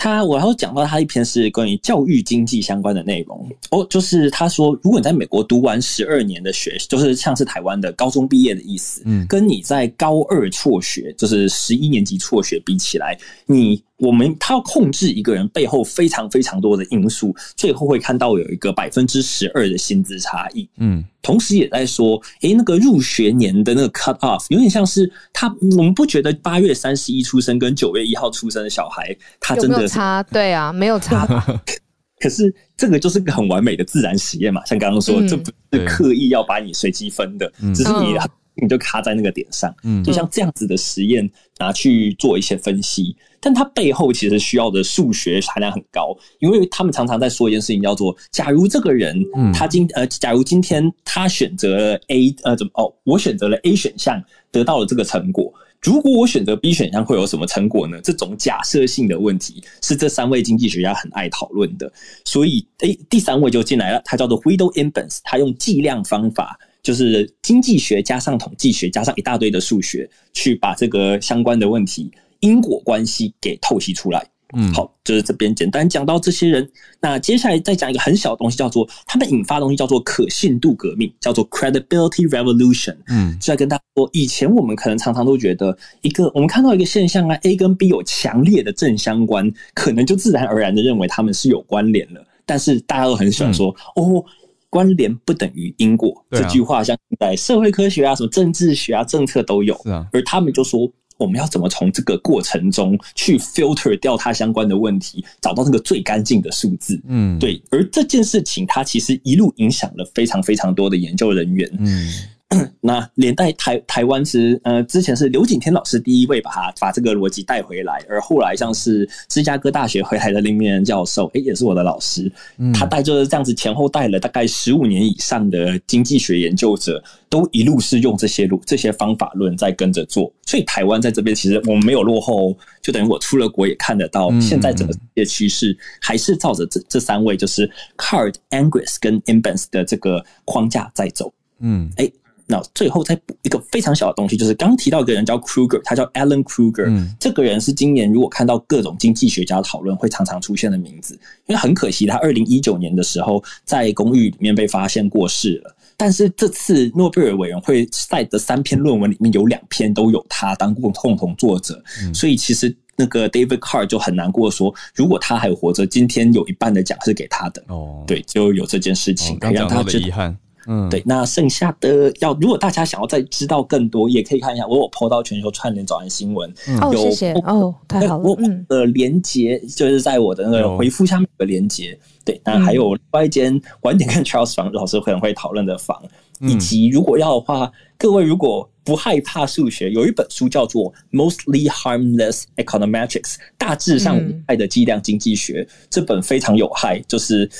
[0.00, 13.82] 他我要讲到他一篇是关于教育经济相关的内容哦，就是他说，如果你在美国读完十二年的学，就是像是台湾的高中毕业的意思，嗯，跟你在高二辍学，就是十一年级辍学比起来，你。
[14.00, 20.68] 我们他要控制一个人背后非常非常多的因素，最后会看到有一个百分之十二的薪资差异。
[20.78, 30.22] 嗯，同时也在说，诶，那个入学年的那个 cut off 有点像是他，我们不觉得八月三十一出生跟九月一号出生的小孩，他真的差？
[30.24, 31.26] 对啊，没有差。
[32.20, 38.14] 可是这个就是个很完美的自然实验嘛，像刚刚说，这不是刻意要把你随机分的，只是你
[38.60, 39.74] 你就卡在那个点上。
[39.82, 43.16] 嗯，就像这样子的实验拿去做一些分析。
[43.42, 49.16] 但它背后其实需要的数学含量很高，因为他们常常在说一件事情，叫做：假如这个人
[49.54, 57.98] 他今呃，假如今天他选择了 A 呃，怎么哦，我选择了 A 选项得到了这个成果，如果我选择 B 选项会有什么成果呢？
[58.04, 61.90] 这种假设性的问题是这三位经济学家很爱讨论的。
[62.26, 72.10] 所以，诶，第三位就进来了，他叫做 Widow Imbens，他用计量方法，就是经济学加上统计学加上一大堆的数学，去把这个相关的问题。
[72.40, 76.66] 因果关系给透析出来，嗯，好，就是这边简单讲到这些人。
[76.98, 82.96] 那接下来再讲一个很小的东西，叫做他们引发的东西叫做可信度革命，叫做 credibility revolution。
[83.08, 92.26] 嗯，就在跟大家说，以前我们可能常常都觉得一个我们看到一个现象啊，A 跟 B 有强烈的正相关，可能就自然而然的认为他们是有关联了。
[92.46, 94.24] 但是大家都很喜欢说，哦，
[94.70, 99.78] 关联不等于因果这句话，像在社会科学啊、什么政治学啊、政策都有。
[99.82, 100.90] 是啊，而他们就说。
[101.20, 106.98] 我们要怎么从这个过程中去 filter 掉它相关的问题，找到那个最干净的数字？
[107.06, 107.62] 嗯，对。
[107.70, 111.70] 而这件事情，它其实一路影响了非常非常多的研究人员。
[111.78, 112.08] 嗯。
[112.82, 122.30] 那连带台台湾是呃，之前是刘景天老师第一位把他把这个逻辑带回来，而后来像是芝加哥大学回来的林明仁教授，诶，也是我的老师，
[122.74, 142.10] 他带着这样子前后带了大概十五年以上的经济学研究者，都一路是用这些路这些方法论在跟着做，所以台湾在这边其实我们没有落后，就等于我出了国也看得到，现在整个世界趋势还是照着这这三位就是 Card、Angus 跟 Imbens 的这个框架在走，嗯，哎。
[142.50, 151.14] 那最后再补一个非常小的东西，就是刚提到一个人叫 Kruger，他叫 Alan Kruger，这个人是今年如果看到各种经济学家讨论会常常出现的名字，
[151.46, 161.80] 因为很可惜他二零一九年的时候在公寓里面被发现过世了，但是这次诺贝尔委员会赛的三篇论文里面有两篇都有他当共共同作者，
[162.12, 167.62] 所以其实那个 David Carr 就很难过说，如果他还活着，今天有一半的奖是给他的。
[167.68, 170.36] 哦，对，就有这件事情，让他的遗憾。
[170.66, 171.02] 嗯，对。
[171.06, 176.52] 那剩下的要，如果大家想要再知道更多，也可以看一下我有 PO 到全球串联早安新闻。
[176.80, 178.24] 哦，谢谢哦，太好了。
[178.24, 178.36] 我，
[178.68, 181.98] 的连接就是在我的那个回复下面有个连接。
[182.24, 186.00] 对，那还有另外一间晚点跟 Charles 房老师可能会讨论的房，
[186.40, 193.22] 以及如果要的话，各位如果不害怕数学，有一本书叫做《Mostly Harmless Econometrics》，
[193.56, 197.50] 大致上无害的计量经济学，这本非常有害，就是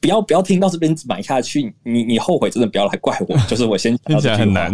[0.00, 4.72] 不要不要听到这边买下去，你你后悔真的不要来怪我，就是我先 听起来很难。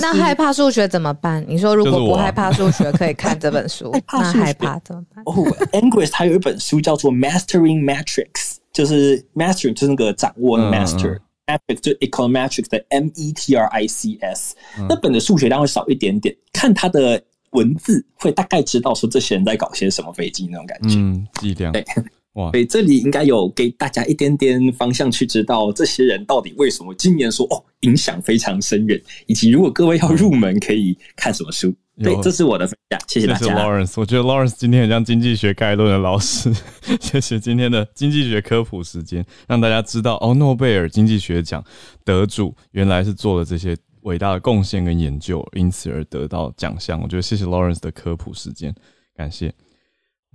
[0.00, 1.44] 那害怕数学怎么办？
[1.48, 3.90] 你说如果不害怕数学，可以看这本书。
[4.12, 5.24] 那害怕怎么办？
[5.24, 5.34] 哦
[5.72, 8.24] ，Angus 他有一本书叫做《Mastering Metrics》，
[8.72, 14.54] 就是 Mastering 就是那个掌握 Master，Metrics 就 Econometrics 的 M E T R I C S。
[14.88, 17.20] 那本的数学量会少一点点，看它的
[17.52, 20.96] 文字会大概知道说这些人在搞些什么飞机那种感觉。
[20.98, 21.84] 嗯，计量对。
[22.34, 31.74] 哇，所以这里应该有给大家一点点方向，去知道这些人到底为什么今年说哦影响非常深远，以及如果各位要入门可以看什么书。
[32.02, 33.54] 对，这是我的分享，谢谢大家。
[33.54, 36.50] Lawrence，我觉得 Lawrence 今天很像经济学概论的老师。
[36.98, 41.62] 谢谢今天的经济学科普时间，让大家知道哦，诺贝尔经济学奖
[42.02, 46.98] 得主原来是做了这些伟大的贡献跟研究，因此而得到奖项。
[47.02, 48.74] 我觉得谢谢 Lawrence 的科普时间，
[49.14, 49.52] 感谢。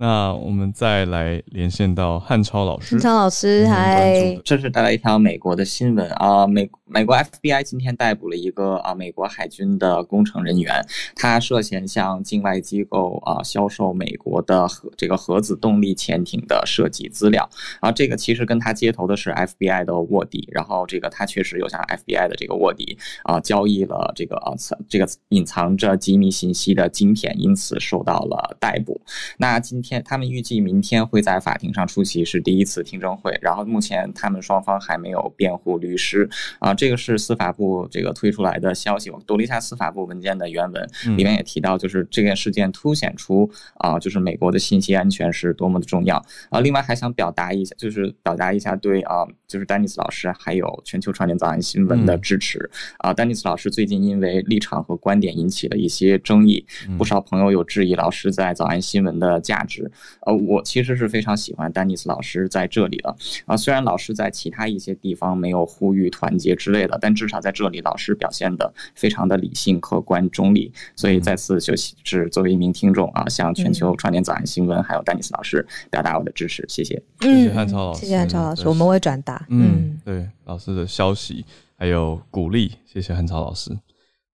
[0.00, 2.94] 那我们再来连线到汉超老师。
[2.94, 10.86] 汉超老师，嗨，这是带来一条美国的新闻啊，美美国 FBI 今天逮捕了一个啊美国海军的工程人员，
[11.16, 24.54] 他涉嫌向境外机构啊销售美国的核这个核子动力潜艇的设计资料啊，这个其实跟他接头的是 FBI 的卧底，然后这个他确实有向 FBI 的这个卧底啊交易了这个啊
[24.88, 29.00] 这个隐藏着机密信息的晶片，因此受到了逮捕。
[29.38, 29.87] 那今天。
[29.88, 33.36] 天，他们预计明天会在法庭上出席，是第一次听证会。
[33.40, 36.28] 然后目前他们双方还没有辩护律师
[36.58, 39.08] 啊，这个是司法部这个推出来的消息。
[39.08, 46.60] 我读了一下司法部文件的原文，里面也提到，就是这件事件凸显出啊，就是美国的信息安全是多么的重要啊。
[46.60, 52.68] 另外还想表达一下，就是表达一下对啊，就是丹尼斯老师还有全球串联早安新闻的支持
[52.98, 53.14] 啊。
[53.14, 56.66] 丹尼斯老师最近因为立场和观点引起了一些争议，
[56.98, 59.77] 不少朋友有质疑老师在早安新闻的价值。
[60.22, 63.14] 呃，我其实是非常喜欢丹尼斯老师在这里的
[63.46, 63.56] 啊。
[63.56, 70.72] 虽然老师在其他一些地方没有呼吁团结之类的，但至少在这里，老师表现的非常的理性、客观、中立。
[70.96, 77.02] 所以再次就是作为一名听众啊，向全球串联早安新闻还有丹尼斯老师表达我的支持，谢谢。
[77.20, 79.46] 谢谢汉超老师，谢谢汉超老师，我们会转达。
[79.48, 81.44] 嗯，对老师的消息
[81.76, 83.70] 还有鼓励，谢谢汉超老师。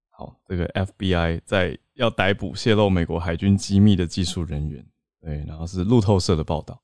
[0.10, 4.86] 好，这个 FBI 在要逮捕泄露美国海军机密的技术人员。
[5.24, 6.78] 对，然后是路透社的报道。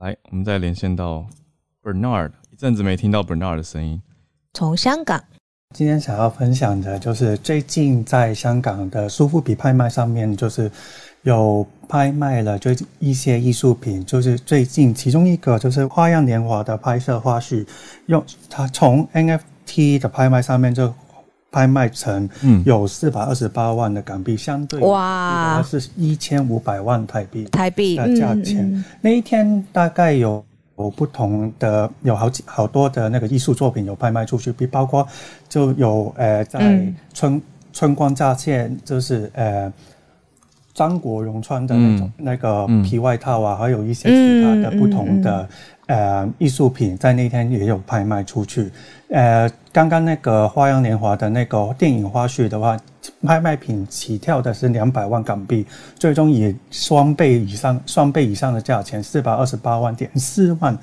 [0.00, 1.26] 来，我们再连线到
[1.82, 4.02] Bernard，一阵子没听到 Bernard 的声音。
[4.52, 5.24] 从香港，
[5.74, 10.70] 今天想要分享的就是最近在香港的苏富比拍卖上面，就是
[11.22, 17.66] 有拍卖了就一些艺术品，就是最近其中一个就是《花样年华》的拍摄花絮，
[18.08, 20.92] 用它从 NFT 的拍卖上面就。
[21.56, 22.28] 拍卖成
[22.66, 25.62] 有四百二十八万的港币，相对哇。
[25.62, 28.84] 是一千五百万台币台币的价钱。
[29.00, 30.44] 那一天大概有
[30.76, 35.08] 有不同的有好几好多的那个艺术作品有拍卖出去，比包括
[35.48, 37.40] 就有呃在春
[37.72, 39.72] 春光乍现，就是呃
[40.74, 45.48] 张国荣穿的那种那个皮外套啊，还有一些其他的不同的
[45.86, 48.70] 呃艺术品，在那天也有拍卖出去，
[49.10, 49.50] 呃。
[49.76, 52.74] 刚刚那个《花样年华》的那个电影花絮的话，
[53.26, 55.66] 拍卖品起跳的是两百万港币，
[55.98, 60.74] 最终以双倍以上、双倍以上的价钱，四百二十八万点四万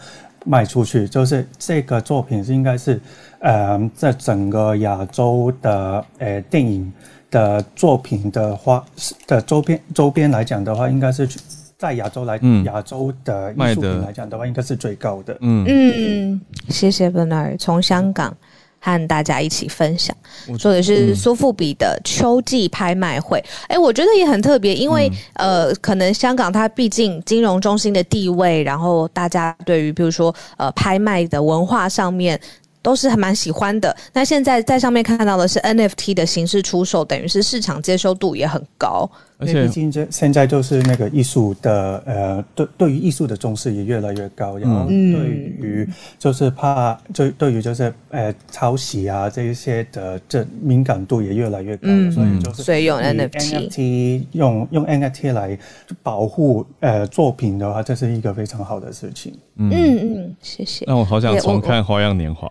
[0.45, 1.08] 卖出去。
[1.08, 3.01] 就是这个作品是应该是，
[3.39, 6.93] 呃，在整个亚洲的呃电影
[7.32, 8.86] 的作品的花
[9.26, 11.28] 的周边周边来讲的话，应该是
[11.84, 15.38] 在亚洲来亚洲的艺术品来讲的话，应该是最高的。
[15.42, 18.34] 嗯嗯，谢谢 Bernard，从香港。
[18.86, 20.14] 和大家一起分享，
[20.60, 23.42] 说的是苏富比的秋季拍卖会。
[23.70, 32.38] 哎，我觉得也很特别，因为呃，可能香港它毕竟金融中心的地位，然后大家对于比如说呃拍卖的文化上面
[32.82, 33.96] 都是还蛮喜欢的。
[34.12, 39.10] 那现在在上面看到的是 NFT 的形式出售，等于是市场接受度也很高。
[39.38, 55.58] 而且，毕竟这现在就是那个艺术的，呃，对对于艺术的重视也越来越高，然后对于就是怕，就对于就是呃抄袭啊这一些的这敏感度也越来越高，所以就是所以用 NFT 用用 NFT 来
[56.02, 59.34] 保护呃作品的话，这是一个非常好的事情。
[59.58, 59.70] 嗯。
[59.72, 60.86] 嗯，谢谢。
[60.88, 62.48] 那我好想重看《花样年华》，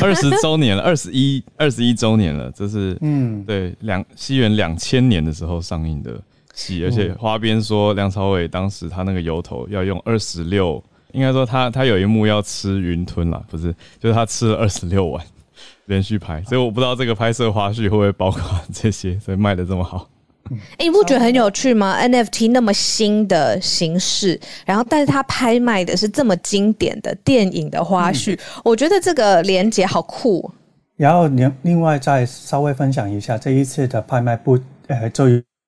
[0.02, 3.44] 二十周年了，二十一二十一周年了，这是嗯。
[3.44, 6.13] 对两西元两千年的时候上映的
[6.54, 10.82] 戏，而且花边说梁朝伟当时他那个油头要用二十六，
[11.12, 15.24] 应该说他他有一幕要吃云吞了，不是，就是他吃了二十六碗
[15.86, 18.40] 连续拍，所以我不知道这个拍摄花絮会不会包括
[18.72, 20.08] 这些， 所以卖的这么好。
[20.78, 30.52] 你不觉得很有趣吗？NFT 那么新的形式，然后但是它拍卖的是这么经典的电影的花絮，我觉得这个连接好酷。
[30.96, 35.24] 然后另另外再稍微分享一下这一次的拍卖不呃就。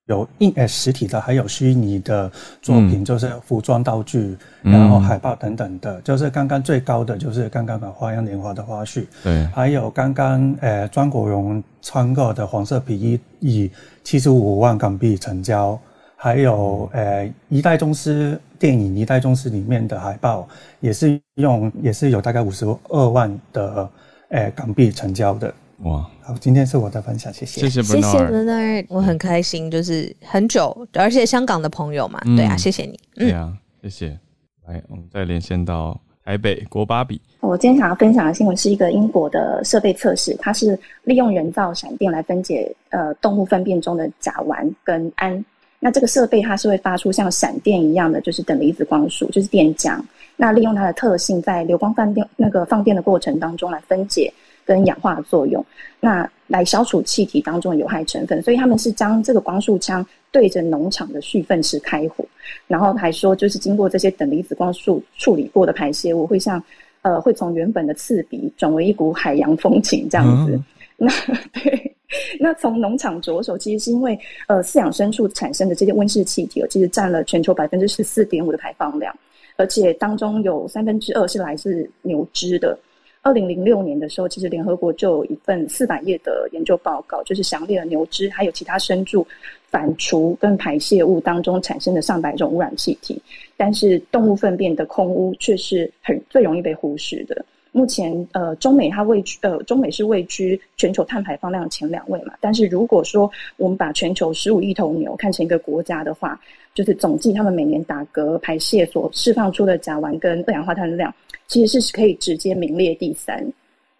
[0.07, 2.30] 有硬呃实体的，还有虚拟的
[2.62, 6.00] 作品，就是服装道具，然后海报等等的。
[6.02, 9.04] 就是刚刚最高的，就是刚刚的《花样年华》的花絮。
[9.24, 13.70] 对，还有刚刚呃庄国荣穿过的黄色皮衣，以
[14.04, 15.78] 七十五万港币成交。
[16.18, 20.48] 还有呃《一代宗师》电影《一代宗师》里面的海报，
[20.80, 23.90] 也是用也是有大概五十二万的
[24.30, 25.52] 呃港币成交的。
[25.80, 34.18] 哇，好，今天是我的分享，谢谢，谢谢，谢谢 Bernard，我很开心，就是很久，而且香港的朋友嘛，对啊，谢谢你，对啊，谢谢，
[34.66, 37.20] 来，我们再连线到台北国芭比。
[37.38, 45.44] 我今天想要分享的新闻是一个英国的设备测试，它是利用人造闪电来分解呃动物粪便中的甲烷跟氨，
[45.78, 50.00] 那这个设备它是会发出像闪电一样的就是等离子光束，就是电浆，
[50.34, 54.34] 那利用它的特性，在流光放电那个放电的过程当中来分解。
[54.66, 55.64] 跟氧化的作用，
[56.00, 62.24] 那来消除气体当中的有害成分，所以他们是将这个光束枪对着农场的蓄粪池开火，
[62.66, 66.62] 然后还说就是经过这些等离子光束处理过的排泄物，会像
[67.02, 70.60] 呃会从原本的刺鼻转为一股海洋风情这样子。
[70.98, 71.12] 那
[71.52, 71.96] 对，
[72.40, 79.14] 那从农场着手，其实是因为呃饲养牲畜产生的这些温室气体，其实占了全球百分之十四点五的排放量，
[79.56, 82.78] 而且当中有三分之二是来自牛只的。
[83.26, 89.26] 二零零六年的时候，其实联合国就有一份四百页的研究报告，就是详列了牛只还有其他牲畜
[89.68, 93.20] 反刍跟排泄物当中产生的上百种污染气体，
[93.56, 97.44] 但是动物粪便的空污却是很最容易被忽视的。
[97.76, 106.40] 目前，呃，中美它位居呃中美是位居全球碳排放量前两位嘛，但是如果说我们把全球十五亿头牛看成一个国家的话，
[106.74, 111.14] 就是总计他们每年打嗝排泄所释放出的甲烷跟二氧化碳的量。
[111.48, 113.46] 其实是可以直接名列第三。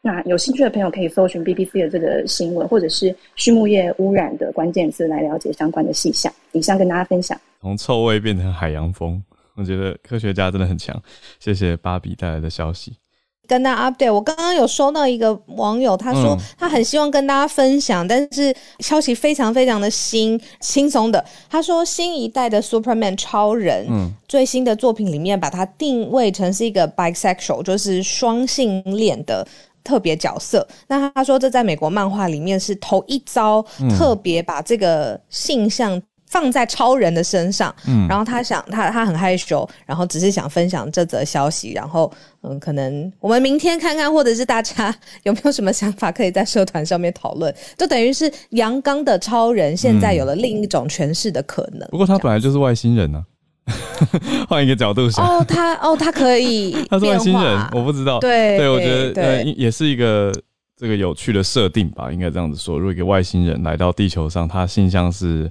[0.01, 6.33] 那有兴趣的朋友可以搜寻 BBC 的这个新闻，或者是畜牧业污染的关键字来了解相关的细项。
[6.53, 7.39] 以上跟大家分享。
[7.61, 9.23] 从臭味变成海洋风，
[9.55, 11.01] 我觉得科学家真的很强。
[11.39, 12.95] 谢谢芭比带来的消息。
[13.47, 21.25] 跟大家 update，我刚刚有收到一个网友，他说他很希望跟大家分享，但是消息非常非常的新轻松的。
[21.49, 29.47] 他说新一代的 Superman 超人，嗯，最新的作品里面把它定位成是一个 bisexual，就是双性恋的
[29.83, 30.67] 特别角色。
[30.89, 33.65] 那他说这在美国漫画里面是头一遭，
[33.97, 36.03] 特别把这个性向。
[36.29, 42.13] 放在超人的身上，嗯，然后他想他他很害羞，然后只是想分享这则消息，然后
[42.43, 47.55] 嗯，可能我们明天看看，或者是大家有没有什么想法，可以在社团上面讨论。
[47.79, 51.89] 就等于是阳刚的超人现在有了另一种诠释的可能。
[51.91, 53.25] 不过他本来就是外星人呢，
[54.49, 60.33] 换一个角度想，哦，他哦，他可以， 他是外星人，我不知道，对，对我觉得呃也是一个
[60.77, 62.77] 这个有趣的设定吧，应该这样子说。
[62.79, 65.49] 如果一个外星人来到地球上，他性向是。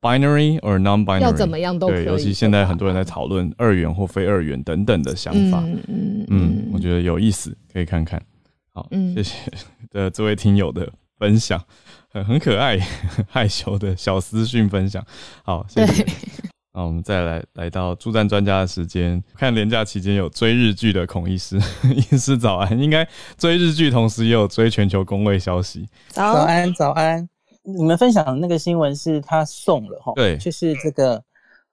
[0.00, 5.60] Binary or non-binary 要怎么样都可以，尤其现在很多人在讨论二元或非二元等等的想法。
[5.64, 8.20] 嗯嗯嗯，我觉得有意思，可以看看。
[8.72, 9.34] 好，谢谢
[9.90, 10.88] 的这位听友的
[11.18, 11.60] 分享，
[12.10, 12.78] 很很可爱，
[13.28, 15.04] 害羞的小私讯分享。
[15.42, 16.06] 好，谢谢。
[16.74, 21.58] 那我们再来来到助战专家的时间，看连假期间有追日剧的孔医师，
[21.90, 22.78] 医师早安。
[22.78, 25.88] 应该追日剧，同时也有追全球工位消息。
[26.10, 27.28] 早安，早安。
[27.76, 31.22] 你们分享那个新闻是他送了哈，对，就是这个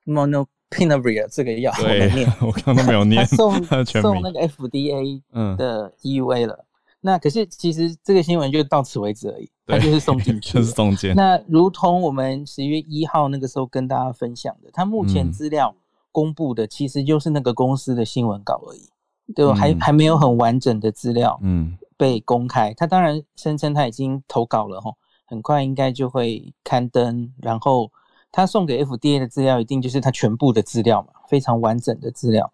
[0.06, 2.10] Monopinavir 这个药，对，
[2.42, 3.54] 我 刚刚没有念，送
[4.02, 5.22] 送那个 FDA
[5.58, 6.66] 的 EUA 了。
[7.00, 11.14] 那可是其实这个新闻就到此为止而已，他就是送进去， 就是送进。
[11.16, 15.74] 那如同我们十月一号那个时候跟大家分享的，他目前资料
[16.12, 18.90] 公布的其实就是那个公司的新闻稿而已，
[19.34, 21.78] 对，还还没有很完整的资料嗯。
[21.98, 22.74] 被公开。
[22.74, 24.92] 他当然声称他已经投稿了哈。
[25.26, 27.92] 很快应该就会刊登，然后
[28.32, 32.54] 他送给 FDA 的资料一定就是他全部的资料嘛，非常完整的资料。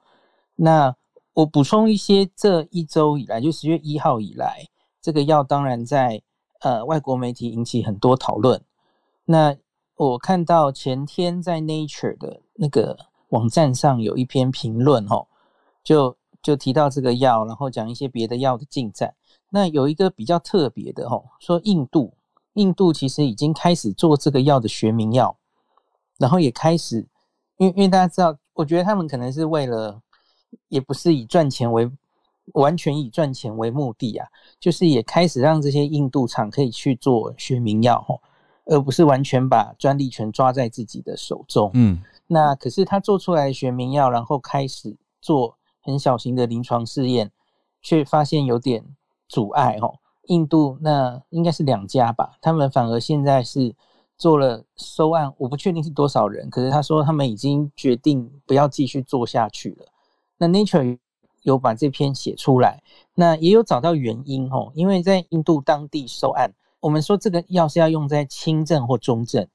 [0.56, 0.96] 那
[1.34, 4.68] 我补充一些，这一周以来，就十月一号以来，
[5.02, 6.22] 这个药当然在
[6.60, 8.62] 呃外国媒体引起很多讨论。
[9.26, 9.56] 那
[9.96, 12.98] 我看到前天在 Nature 的那个
[13.30, 15.26] 网站上有一篇评论，哈，
[15.84, 19.16] 就就提到这个药，然后讲一些别的药的进展。
[19.50, 22.14] 那有一个比较特别的哦，说印度，
[22.54, 25.38] 印度其实已经开始做这个药的学名药，
[26.18, 27.08] 然后也开始，
[27.58, 30.02] 因为因为大家知道，我觉得他们可能是为了，
[30.68, 31.90] 也不是以赚钱为
[32.54, 34.28] 完全以赚钱为目的啊，
[34.60, 38.20] 就是也开始让这些印度厂可以去做学名药哦，
[38.66, 41.72] 而不是完全把专利权抓在自己的手中。
[41.74, 47.32] 嗯，那可是他做出来学名药，然后开始做很小型的临床试验，
[47.82, 48.84] 却发现有点。
[49.32, 49.98] 阻碍哦，
[50.32, 53.76] 印度那应该是两家吧，他们反而现在是
[54.18, 59.86] 做了收案，我不确定是多少人，可是他说他们已经决定不要继续做下去了。
[60.38, 60.98] 那 Nature
[61.44, 62.82] 有把这篇写出来，
[63.14, 69.48] 那也有找到原因哦，因为在印度当地收案，我们说这个药是要用在轻症或中症，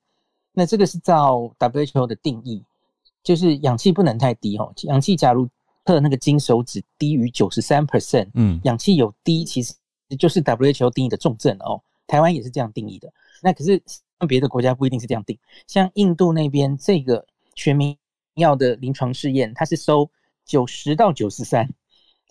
[0.53, 2.62] 那这个是照 WHO 的定义，
[3.22, 5.49] 就是氧气不能太低哦，氧气假如。
[5.89, 9.72] 测那个金手指低于九十三 percent，嗯，氧气有低，其实
[10.19, 11.83] 就是 WHO 定义的重症哦。
[12.07, 13.13] 台湾也是这样定义的。
[13.43, 13.83] 那可是
[14.29, 15.39] 别的国家不一定是这样定。
[15.67, 17.97] 像印度那边这个全民
[18.35, 20.11] 药的临床试验，它是收
[20.45, 21.69] 九十到九十三，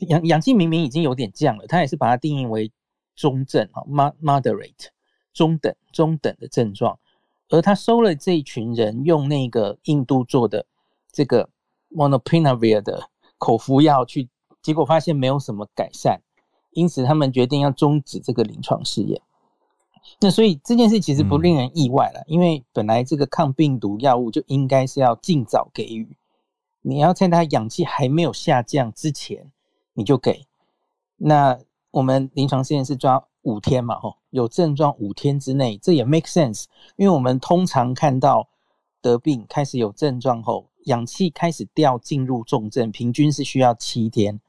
[0.07, 2.71] 氧氧气明明已经有点降了，它也是把它定义为
[3.15, 3.84] 中症啊
[4.21, 4.88] ，moderate
[5.34, 6.97] 中等中等的症状。
[7.49, 10.65] 而他收了这一群人用那个印度做的
[11.11, 11.49] 这个
[11.89, 13.09] Monopinavir 的。
[13.38, 14.30] 口服药去，
[14.61, 16.21] 结果发现没有什么改善，
[16.76, 19.19] 因此他们决定要终止这个临床试验。
[20.19, 26.15] 那所以这件事其实不令人意外了，因为本来这个抗病毒药物就应该是要尽早给予，
[26.84, 29.51] 你要在它氧气还没有下降之前
[29.93, 30.45] 你就给。
[31.17, 31.57] 那
[31.89, 36.65] 我们临床试验是抓五天嘛，吼，有症状五天之内，这也 make sense，
[36.97, 38.47] 因为我们通常看到
[39.01, 40.67] 得病开始有症状后。
[40.86, 44.39] 氧气开始掉，进入重症，平均是需要七天。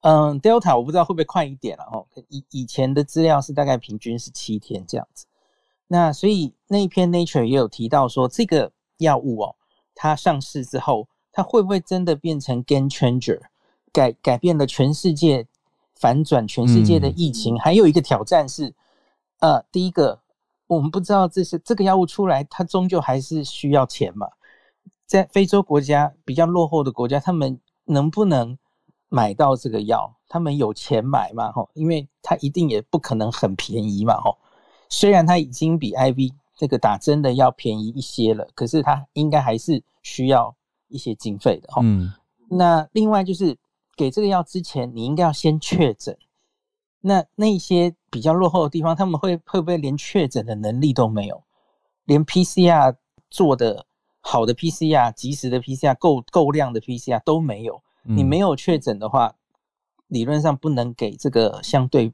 [0.00, 2.06] 嗯，Delta 我不知道会不会快一点了哦。
[2.28, 5.26] 以以前的资料是大概平均是七天这样子。
[5.88, 9.56] 那所以那一篇 Nature 也有提到说，这个药物哦，
[9.94, 13.40] 它上市之后，它会不会真的变成 Game Changer，
[13.92, 15.46] 改改变了全世界，
[15.96, 17.58] 反转全世界的疫情？
[17.58, 18.74] 还有一个挑战是，
[19.40, 20.20] 呃，第一个
[20.66, 24.28] 我们不知道这是这个药物出来，它终究还是需要钱嘛。
[25.06, 28.58] 在非洲国家比较落后的国家，他们能不能
[29.08, 30.14] 买到这个药？
[30.28, 31.50] 他们有钱买嘛？
[31.52, 34.20] 吼，因为它一定也不可能很便宜嘛？
[34.20, 34.36] 吼，
[34.88, 40.54] 虽然它已经比 IV 这个打针的要便宜一些了，可是它应该还是需要
[40.88, 41.68] 一些经费的。
[41.72, 42.12] 吼，嗯。
[42.50, 43.56] 那另外就是
[43.96, 46.16] 给这个药之前，你应该要先确诊。
[47.00, 51.42] 那那些比较落后的地方，他们会会不会连确诊的能力都没有？
[52.04, 52.96] 连 PCR
[53.30, 53.86] 做的？
[54.20, 57.80] 好的 PCR、及时的 PCR、够够量的 PCR 都没有。
[58.08, 59.34] 你没有确诊的话，
[60.06, 62.12] 理论上不能给这个相对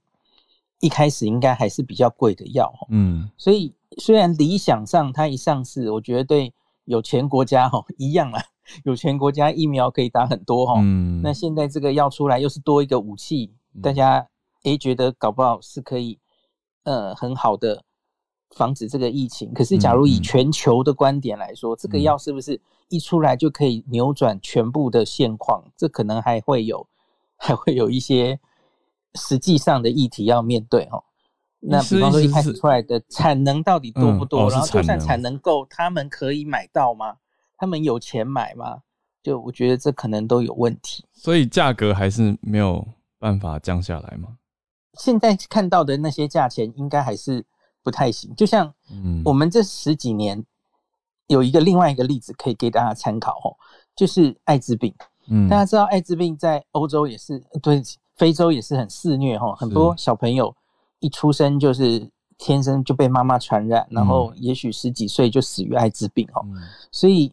[0.80, 2.72] 一开始应该还是比较贵的药。
[2.90, 6.52] 嗯，所以虽然理想上它一上市，我觉得对
[6.84, 8.42] 有钱国家哈一样啊，
[8.84, 10.74] 有钱国家疫苗可以打很多哈。
[10.78, 14.28] 嗯，那现在这个药出来又是多一个武器，大家
[14.64, 16.18] 诶觉得搞不好是可以
[16.82, 17.84] 呃很好的。
[18.50, 25.64] 防止这个疫情，可是假如以全球的观点来说，这个药是不是一出来就可以扭转全部的现况？
[25.76, 26.86] 这可能还会有，
[27.36, 28.38] 还会有一些
[29.14, 31.04] 实际上的议题要面对哦。
[31.60, 34.50] 那比方说一开始出来的产能到底多不多？
[34.50, 37.16] 然后就算产能够，他们可以买到吗？
[37.56, 38.82] 他们有钱买吗？
[39.22, 41.04] 就我觉得这可能都有问题。
[41.12, 42.86] 所以价格还是没有
[43.18, 44.36] 办法降下来吗？
[44.98, 47.44] 现在看到的那些价钱，应该还是。
[47.84, 48.72] 不太行，就像
[49.26, 50.42] 我们这十几年
[51.28, 53.56] 有一个另外一个例子可以给大家参考哦，
[53.96, 54.94] 就是艾滋病。
[55.28, 57.82] 嗯，大家知道艾滋病在欧洲也是对
[58.16, 60.54] 非洲也是很肆虐哈，很多小朋友
[61.00, 66.42] 一出生就是天生就被妈妈传染，然后也许十几岁就死于艾滋病哈。
[66.92, 67.32] 所以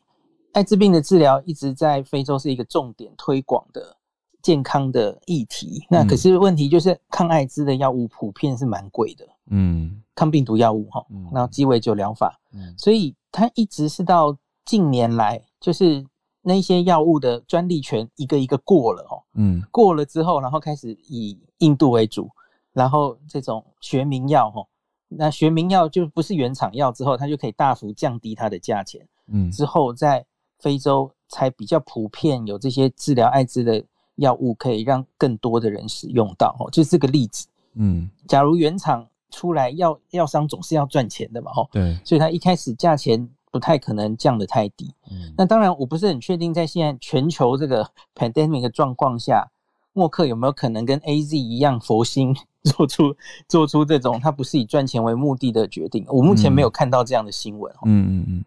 [0.54, 3.98] 艾滋病的治疗一直在非洲是一个重点推广的
[4.42, 5.86] 健康的议题。
[5.90, 9.28] 那可是问题就是抗艾滋的药物普遍是蛮贵的。
[9.52, 9.98] 嗯。
[10.14, 12.76] 抗病毒药物哈，然后鸡尾酒疗法，嗯。
[12.78, 16.06] 所以它一直是到近年来，就是
[16.42, 22.30] 那些药物的专利权一个一个过了哦，嗯，过了之后，然后开始以印度为主，
[22.74, 24.62] 然后这种学名药哈，
[25.08, 30.24] 那学名药就不是原厂药之后，它就可以大幅降低它的价钱，嗯，之后在
[30.60, 33.84] 非洲才比较普遍有这些治疗艾滋的
[34.18, 39.08] 药物，可以让更多的人使用到哦，就是这个例子，嗯，假如原厂。
[39.32, 44.94] 出来药药商总是要赚钱的嘛，吼，对，所以他一开始价钱不太可能降得太低。
[45.10, 49.50] 嗯，那当然我不是很确定，在现在全球这个 pandemic 的状况下，
[49.94, 53.16] 默克有没有可能跟 A Z 一样佛心，做出
[53.48, 56.06] 做出这种他不是以赚钱为目的的决定？
[56.08, 57.74] 我目前没有看到这样的新闻。
[57.86, 58.46] 嗯嗯嗯，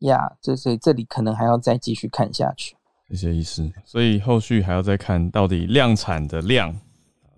[0.00, 2.76] 呀，这所以这里可能还要再继续看下去。
[3.08, 3.70] 谢谢医师。
[3.84, 6.74] 所以后续还要再看到底量产的量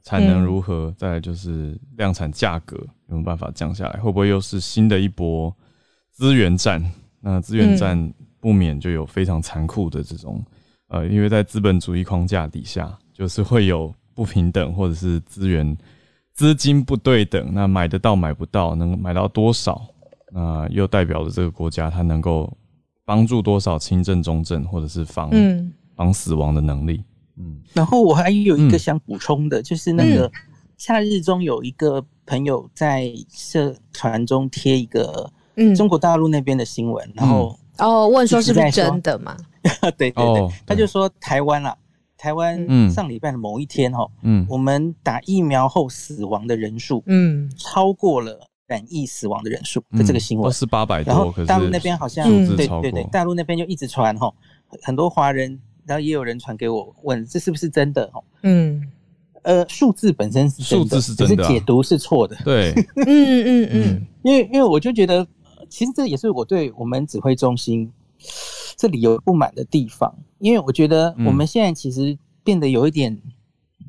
[0.08, 2.76] 产能如何，再来就是量产价格
[3.08, 5.54] 有没有办法降下来，会不会又是新的一波
[6.12, 6.82] 资源战？
[7.20, 10.42] 那资源战不免就有非常残酷的这种，
[10.88, 12.96] 呃，因为在资本主义框架底下。
[13.18, 15.76] 就是会有不平等，或者是资源、
[16.34, 19.84] 资金不对等，那买得到买不到，能买到多少？
[20.32, 22.56] 那又代表着这个国家它能够
[23.04, 25.32] 帮助多少轻症、中症，或者是防
[25.96, 27.02] 防死亡的能力？
[27.38, 27.60] 嗯。
[27.72, 30.30] 然后我还有一个想补充的，就是那个
[30.76, 35.30] 夏日中有一个朋友在社团中贴一个
[35.76, 39.36] 中国大陆那边的新闻，然后哦问说是不是真的嘛？
[39.96, 41.76] 对对对，他就说台湾啊。
[42.20, 51.14] 台湾上礼拜的某一天，哦，嗯，我们打疫苗后死亡的人数，嗯，超过了染疫死亡的人数的这个新闻，是八百多。
[51.14, 54.28] 然后大陆那边好像，对对对，大陆那边就一直传，哈，
[54.82, 55.56] 很多华人，
[55.88, 58.04] 然后也有人传给我问，这是不是真的？
[58.12, 58.86] 哦，嗯，
[59.42, 62.36] 呃，数字本身是数字是真的，是解读是错的。
[62.44, 62.72] 对，
[63.06, 65.26] 嗯嗯 嗯，因为因为我就觉得，
[65.68, 67.90] 其实这也是我对我们指挥中心。
[68.76, 73.16] 这里有不满的地方，因为我觉得我们现在其实变得有一点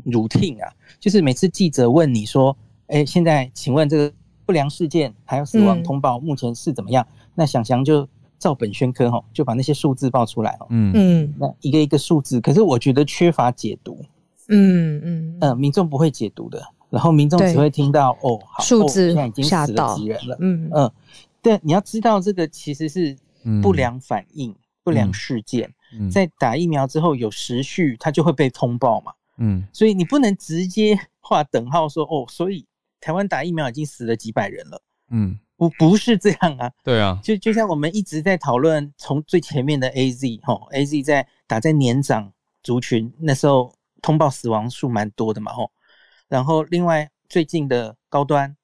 [0.06, 2.56] routine 啊，就是每次记者问你说
[2.88, 4.12] ：“哎，现在请问这个
[4.46, 8.08] 不良事件还有死亡通报目前是怎么样？”那想想就
[8.40, 10.68] 照本宣科哈，就把那些数字报出来哦。
[10.70, 14.04] 嗯嗯，那一个一个数字，可是我觉得缺乏解读。
[14.48, 20.38] 嗯嗯嗯，民众不会解读的，然后民众只会听到哦，数字现在已经死了几人了。
[20.40, 20.92] 嗯嗯，
[21.42, 23.16] 对，你要知道这个其实是
[23.62, 24.56] 不良反应。
[24.82, 25.72] 不良事件
[26.10, 29.12] 在打疫苗之后有时序，它就会被通报嘛。
[29.38, 32.66] 嗯，所以你不能直接画等号说哦，所以
[33.00, 34.82] 台湾打疫苗已经死了几百人了。
[35.12, 36.72] 嗯，不不是这样啊。
[36.86, 42.32] 对啊，就就像我们一直在讨论，从最前面的 A Z 吼，A Z 在打在年长
[42.64, 45.70] 族群那时候通报死亡数蛮多的嘛吼。
[46.30, 48.56] 然后另外最近的高端，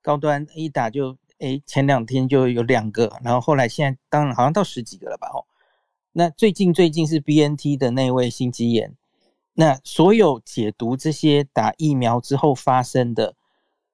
[0.00, 5.46] 高端一打就哎前两天就有两个，然后后来现在当然好像到十几个了吧吼。
[6.12, 8.94] 那最近最近是 B N T 的那位心肌炎，
[9.54, 13.34] 那所有解读这些打疫苗之后发生的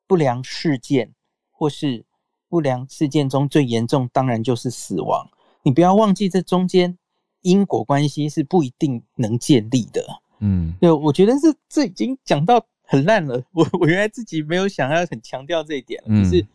[0.07, 1.14] 不良事件，
[1.50, 2.05] 或是
[2.53, 5.26] 不良事件中最严重，当然就是死亡。
[5.62, 6.98] 你不要忘记这中间
[7.40, 10.05] 因果关系是不一定能建立的。
[10.40, 13.42] 嗯，对，我觉得是这已经讲到很烂了。
[13.53, 16.46] 我我原来自己没有想要很强调这一点，就是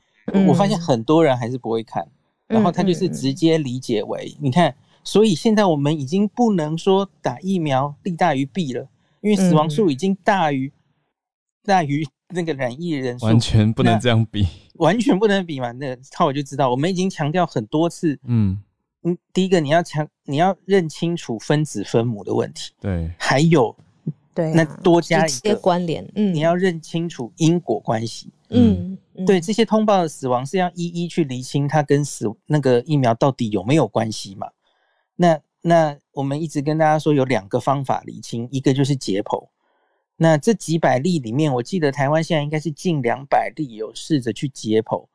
[0.47, 2.07] 我发现很多人还是不会看，
[2.45, 4.75] 然后他就是直接理解为你看。
[5.03, 8.87] 所以现在我们已经不能说打疫苗利大于弊了，
[9.21, 10.71] 因为死亡数已经大于
[11.63, 15.71] 大于那个染疫人数，完全不能这样比， 完全不能比嘛。
[15.71, 18.61] 那那我就知道，我们已经强调很多次，嗯
[19.03, 23.73] 嗯，第一个你要强，你要认清楚分子分母的问题，对，还有
[24.33, 34.47] 对，那多加一些关联，嗯，你要认清楚因果关系，嗯，对，这些通报的死亡是要一一去厘清它跟死那个疫苗到底有没有关系嘛。
[35.15, 39.47] 那那我们一直跟大家说有两个方法厘清，一个就是解剖。
[40.17, 45.07] 那这几百例里面，我记得台湾现在应该是近两百例有试着去解剖。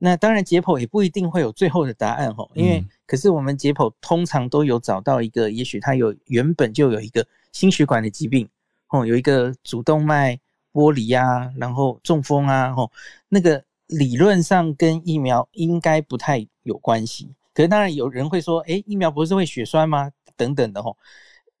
[0.00, 8.48] 那当然解剖也不一定会有最后的答案哈，因为可是我们解剖通常都有找到一个，也许他有原本就有一个心血管的疾病
[8.90, 10.38] 哦，有一个主动脉
[10.72, 12.92] 剥离啊，然后中风啊，吼，
[13.28, 17.34] 那个理论上跟疫苗应该不太有关系。
[17.52, 20.12] 可是当然有人会说，哎，疫苗不是会血栓吗？
[20.36, 20.96] 等等的吼，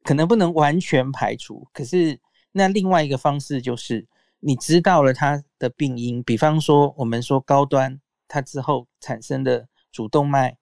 [0.04, 1.66] 可能不能完全排除。
[1.72, 2.16] 可是
[2.52, 4.06] 那另外一个方式就是，
[4.40, 10.56] 你知道了它的病因，比方说我们说高端它之后产生的主动脉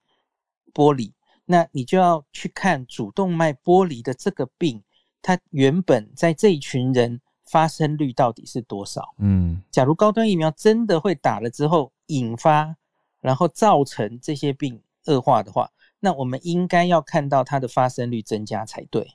[0.72, 1.12] 剥离，
[1.44, 4.82] 那你就要去看主动脉剥离的这个病，
[5.22, 9.14] 它原本在这一群人发生率到底是多少？
[9.18, 12.76] 嗯，假如高端疫苗真的会打了之后引发，
[13.20, 14.82] 然后造成这些病。
[15.08, 15.70] 恶化的话，
[16.00, 19.12] 那我们应该要看到它的发生率增加才对。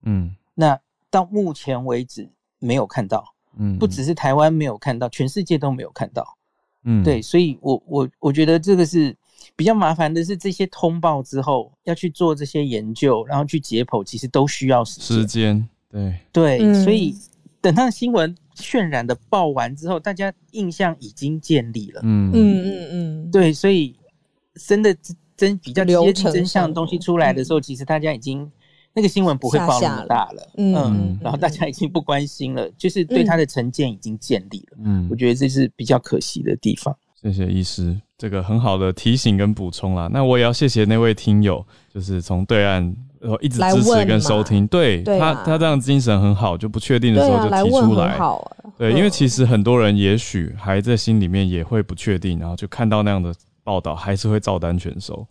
[0.00, 0.80] 嗯，那
[1.10, 3.24] 到目前为止没有看到。
[3.58, 6.36] 嗯，不只是台湾没有看到，全世界都没有看到。
[6.84, 9.14] 嗯，对，所以我我我觉得这个是
[9.56, 15.68] 比较麻烦的，是这些通报之后要去做这些研究，然后去解剖，其实都需要时间。
[15.90, 17.14] 对对，所以
[17.60, 22.00] 等到新闻渲染的报完之后，大家印象已经建立了。
[22.04, 23.96] 嗯嗯嗯嗯，对，所以。
[24.66, 24.94] 真的
[25.36, 28.50] 真比较接近真相的东西出来的时候，其实大家已经
[28.92, 36.94] 那个新闻不会报那么大了，嗯，然后大家已经不关心了，就是对他的成见已经建立了，嗯，我觉得这是比较可惜的地方。
[37.22, 40.08] 谢谢医师，这个很好的提醒跟补充啦。
[40.10, 42.82] 那我也要谢谢那位听友，就是从对岸
[43.20, 48.18] 然后一直支持跟收听，对他他这样精神很好，就不确定的时候就提出来，
[48.78, 55.26] 对，因为其实很多人也许还在心里面也会不确定，然后就看到那样的报道，还是会照单全收。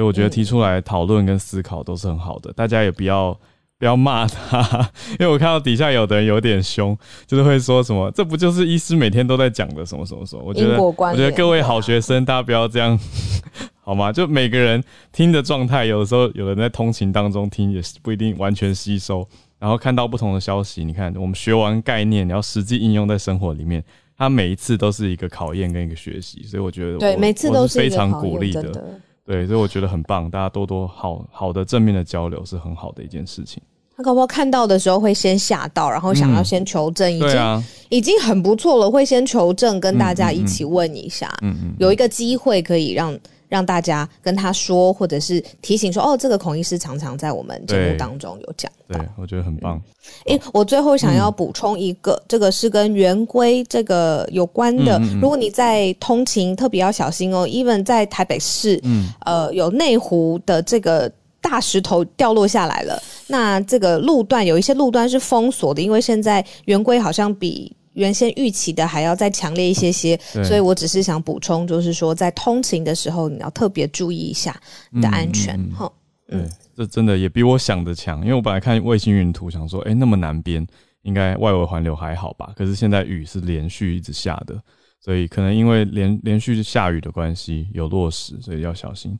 [0.00, 3.38] 所以我觉得提出来讨论跟思考都是很好的，大家也不要
[3.78, 4.90] 不要骂他，
[5.20, 6.96] 因为我看到底下有的人有点凶，
[7.26, 10.42] 就是会说什么这不就是医师每天都在讲的什么什么什么？
[10.42, 12.98] 我觉得我觉得各位好学生，大家不要这样
[13.84, 14.10] 好吗？
[14.10, 14.82] 就每个人
[15.12, 19.28] 听的状态，有的时候有人在通勤当中听也不一定完全吸收，
[19.58, 23.84] 然后看到不同的消息，你看我们学完概念，然后实际应用在生活里面，
[24.16, 28.98] 它每一次都是一个考验跟一个学习，所以我觉得对每次都是非常鼓励的。
[29.30, 33.62] 对，所以我觉得很棒，大家多多好好的正面的交流是很好的一件事情。
[33.96, 43.16] 他搞不好看到的时候会先吓到，然后想要先求证，已经已经很不错了，会先求证，跟大家一起问一下，嗯嗯，有一个机会可以让。
[43.50, 49.78] 让大家跟他说，或者是提醒说，哦，这个孔医师常常在我们节目当中有讲到，对我觉得很棒。
[50.26, 54.98] 诶，我最后想要补充一个，这个是跟圆规这个有关的。
[55.20, 57.46] 如果你在通勤，特别要小心哦。
[57.46, 67.76] even 在台北市，嗯，呃，有内湖的这个大石头掉落下来了，那这个路段有一些路段是封锁的，因为现在圆规好像比。
[68.00, 74.58] 原先预期的还要再强烈一些些，所以我只是想补充，就是说在通勤的时候，你要特别注意一下
[74.90, 75.62] 你的安全。
[75.70, 75.92] 哈，
[76.28, 80.66] 嗯，这真的也比我想的强，因为我本来看卫星云图，想说，哎，那么南边
[81.02, 82.54] 应该外围环流还好吧？
[82.56, 84.58] 可是现在雨是连续一直下的，
[84.98, 89.14] 所以可能因为连连续下雨的关系有落石，所以要小心。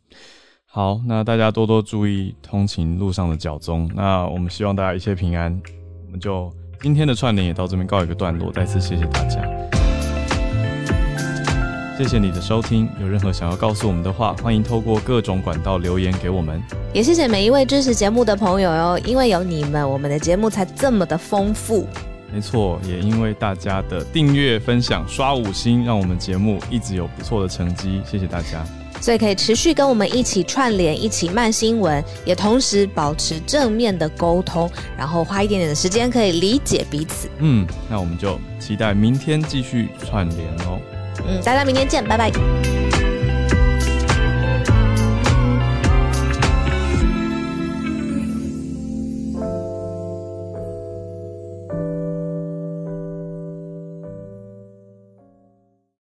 [0.65, 3.91] 好，那大家多多注意通勤路上的脚踪。
[3.95, 5.61] 那我们希望大家一切平安，
[6.07, 6.51] 我们就。
[6.83, 9.39] 今天的串联也到这边告一个段落，再次谢谢大家，
[11.99, 12.89] 谢谢你的收听。
[12.99, 16.59] 有任何想要告诉我们的话，欢迎透过各种管道留言给我们。
[16.95, 21.87] 也谢谢每一位支持节目的朋友哟，因为有你们，我们的节目才这么的丰富。
[22.33, 28.01] 没错，也因为大家的订阅、分享、刷五星，让我们节目一直有不错的成绩。
[28.07, 28.65] 谢谢大家。
[29.01, 37.29] 所以可以持续跟我们一起串联，一起慢新闻，也同时保持正面的沟通，然后花一点点的时间可以理解彼此。
[37.39, 40.79] 嗯，那我们就期待明天继续串联哦。
[41.27, 42.90] 嗯，大家明天见，拜拜。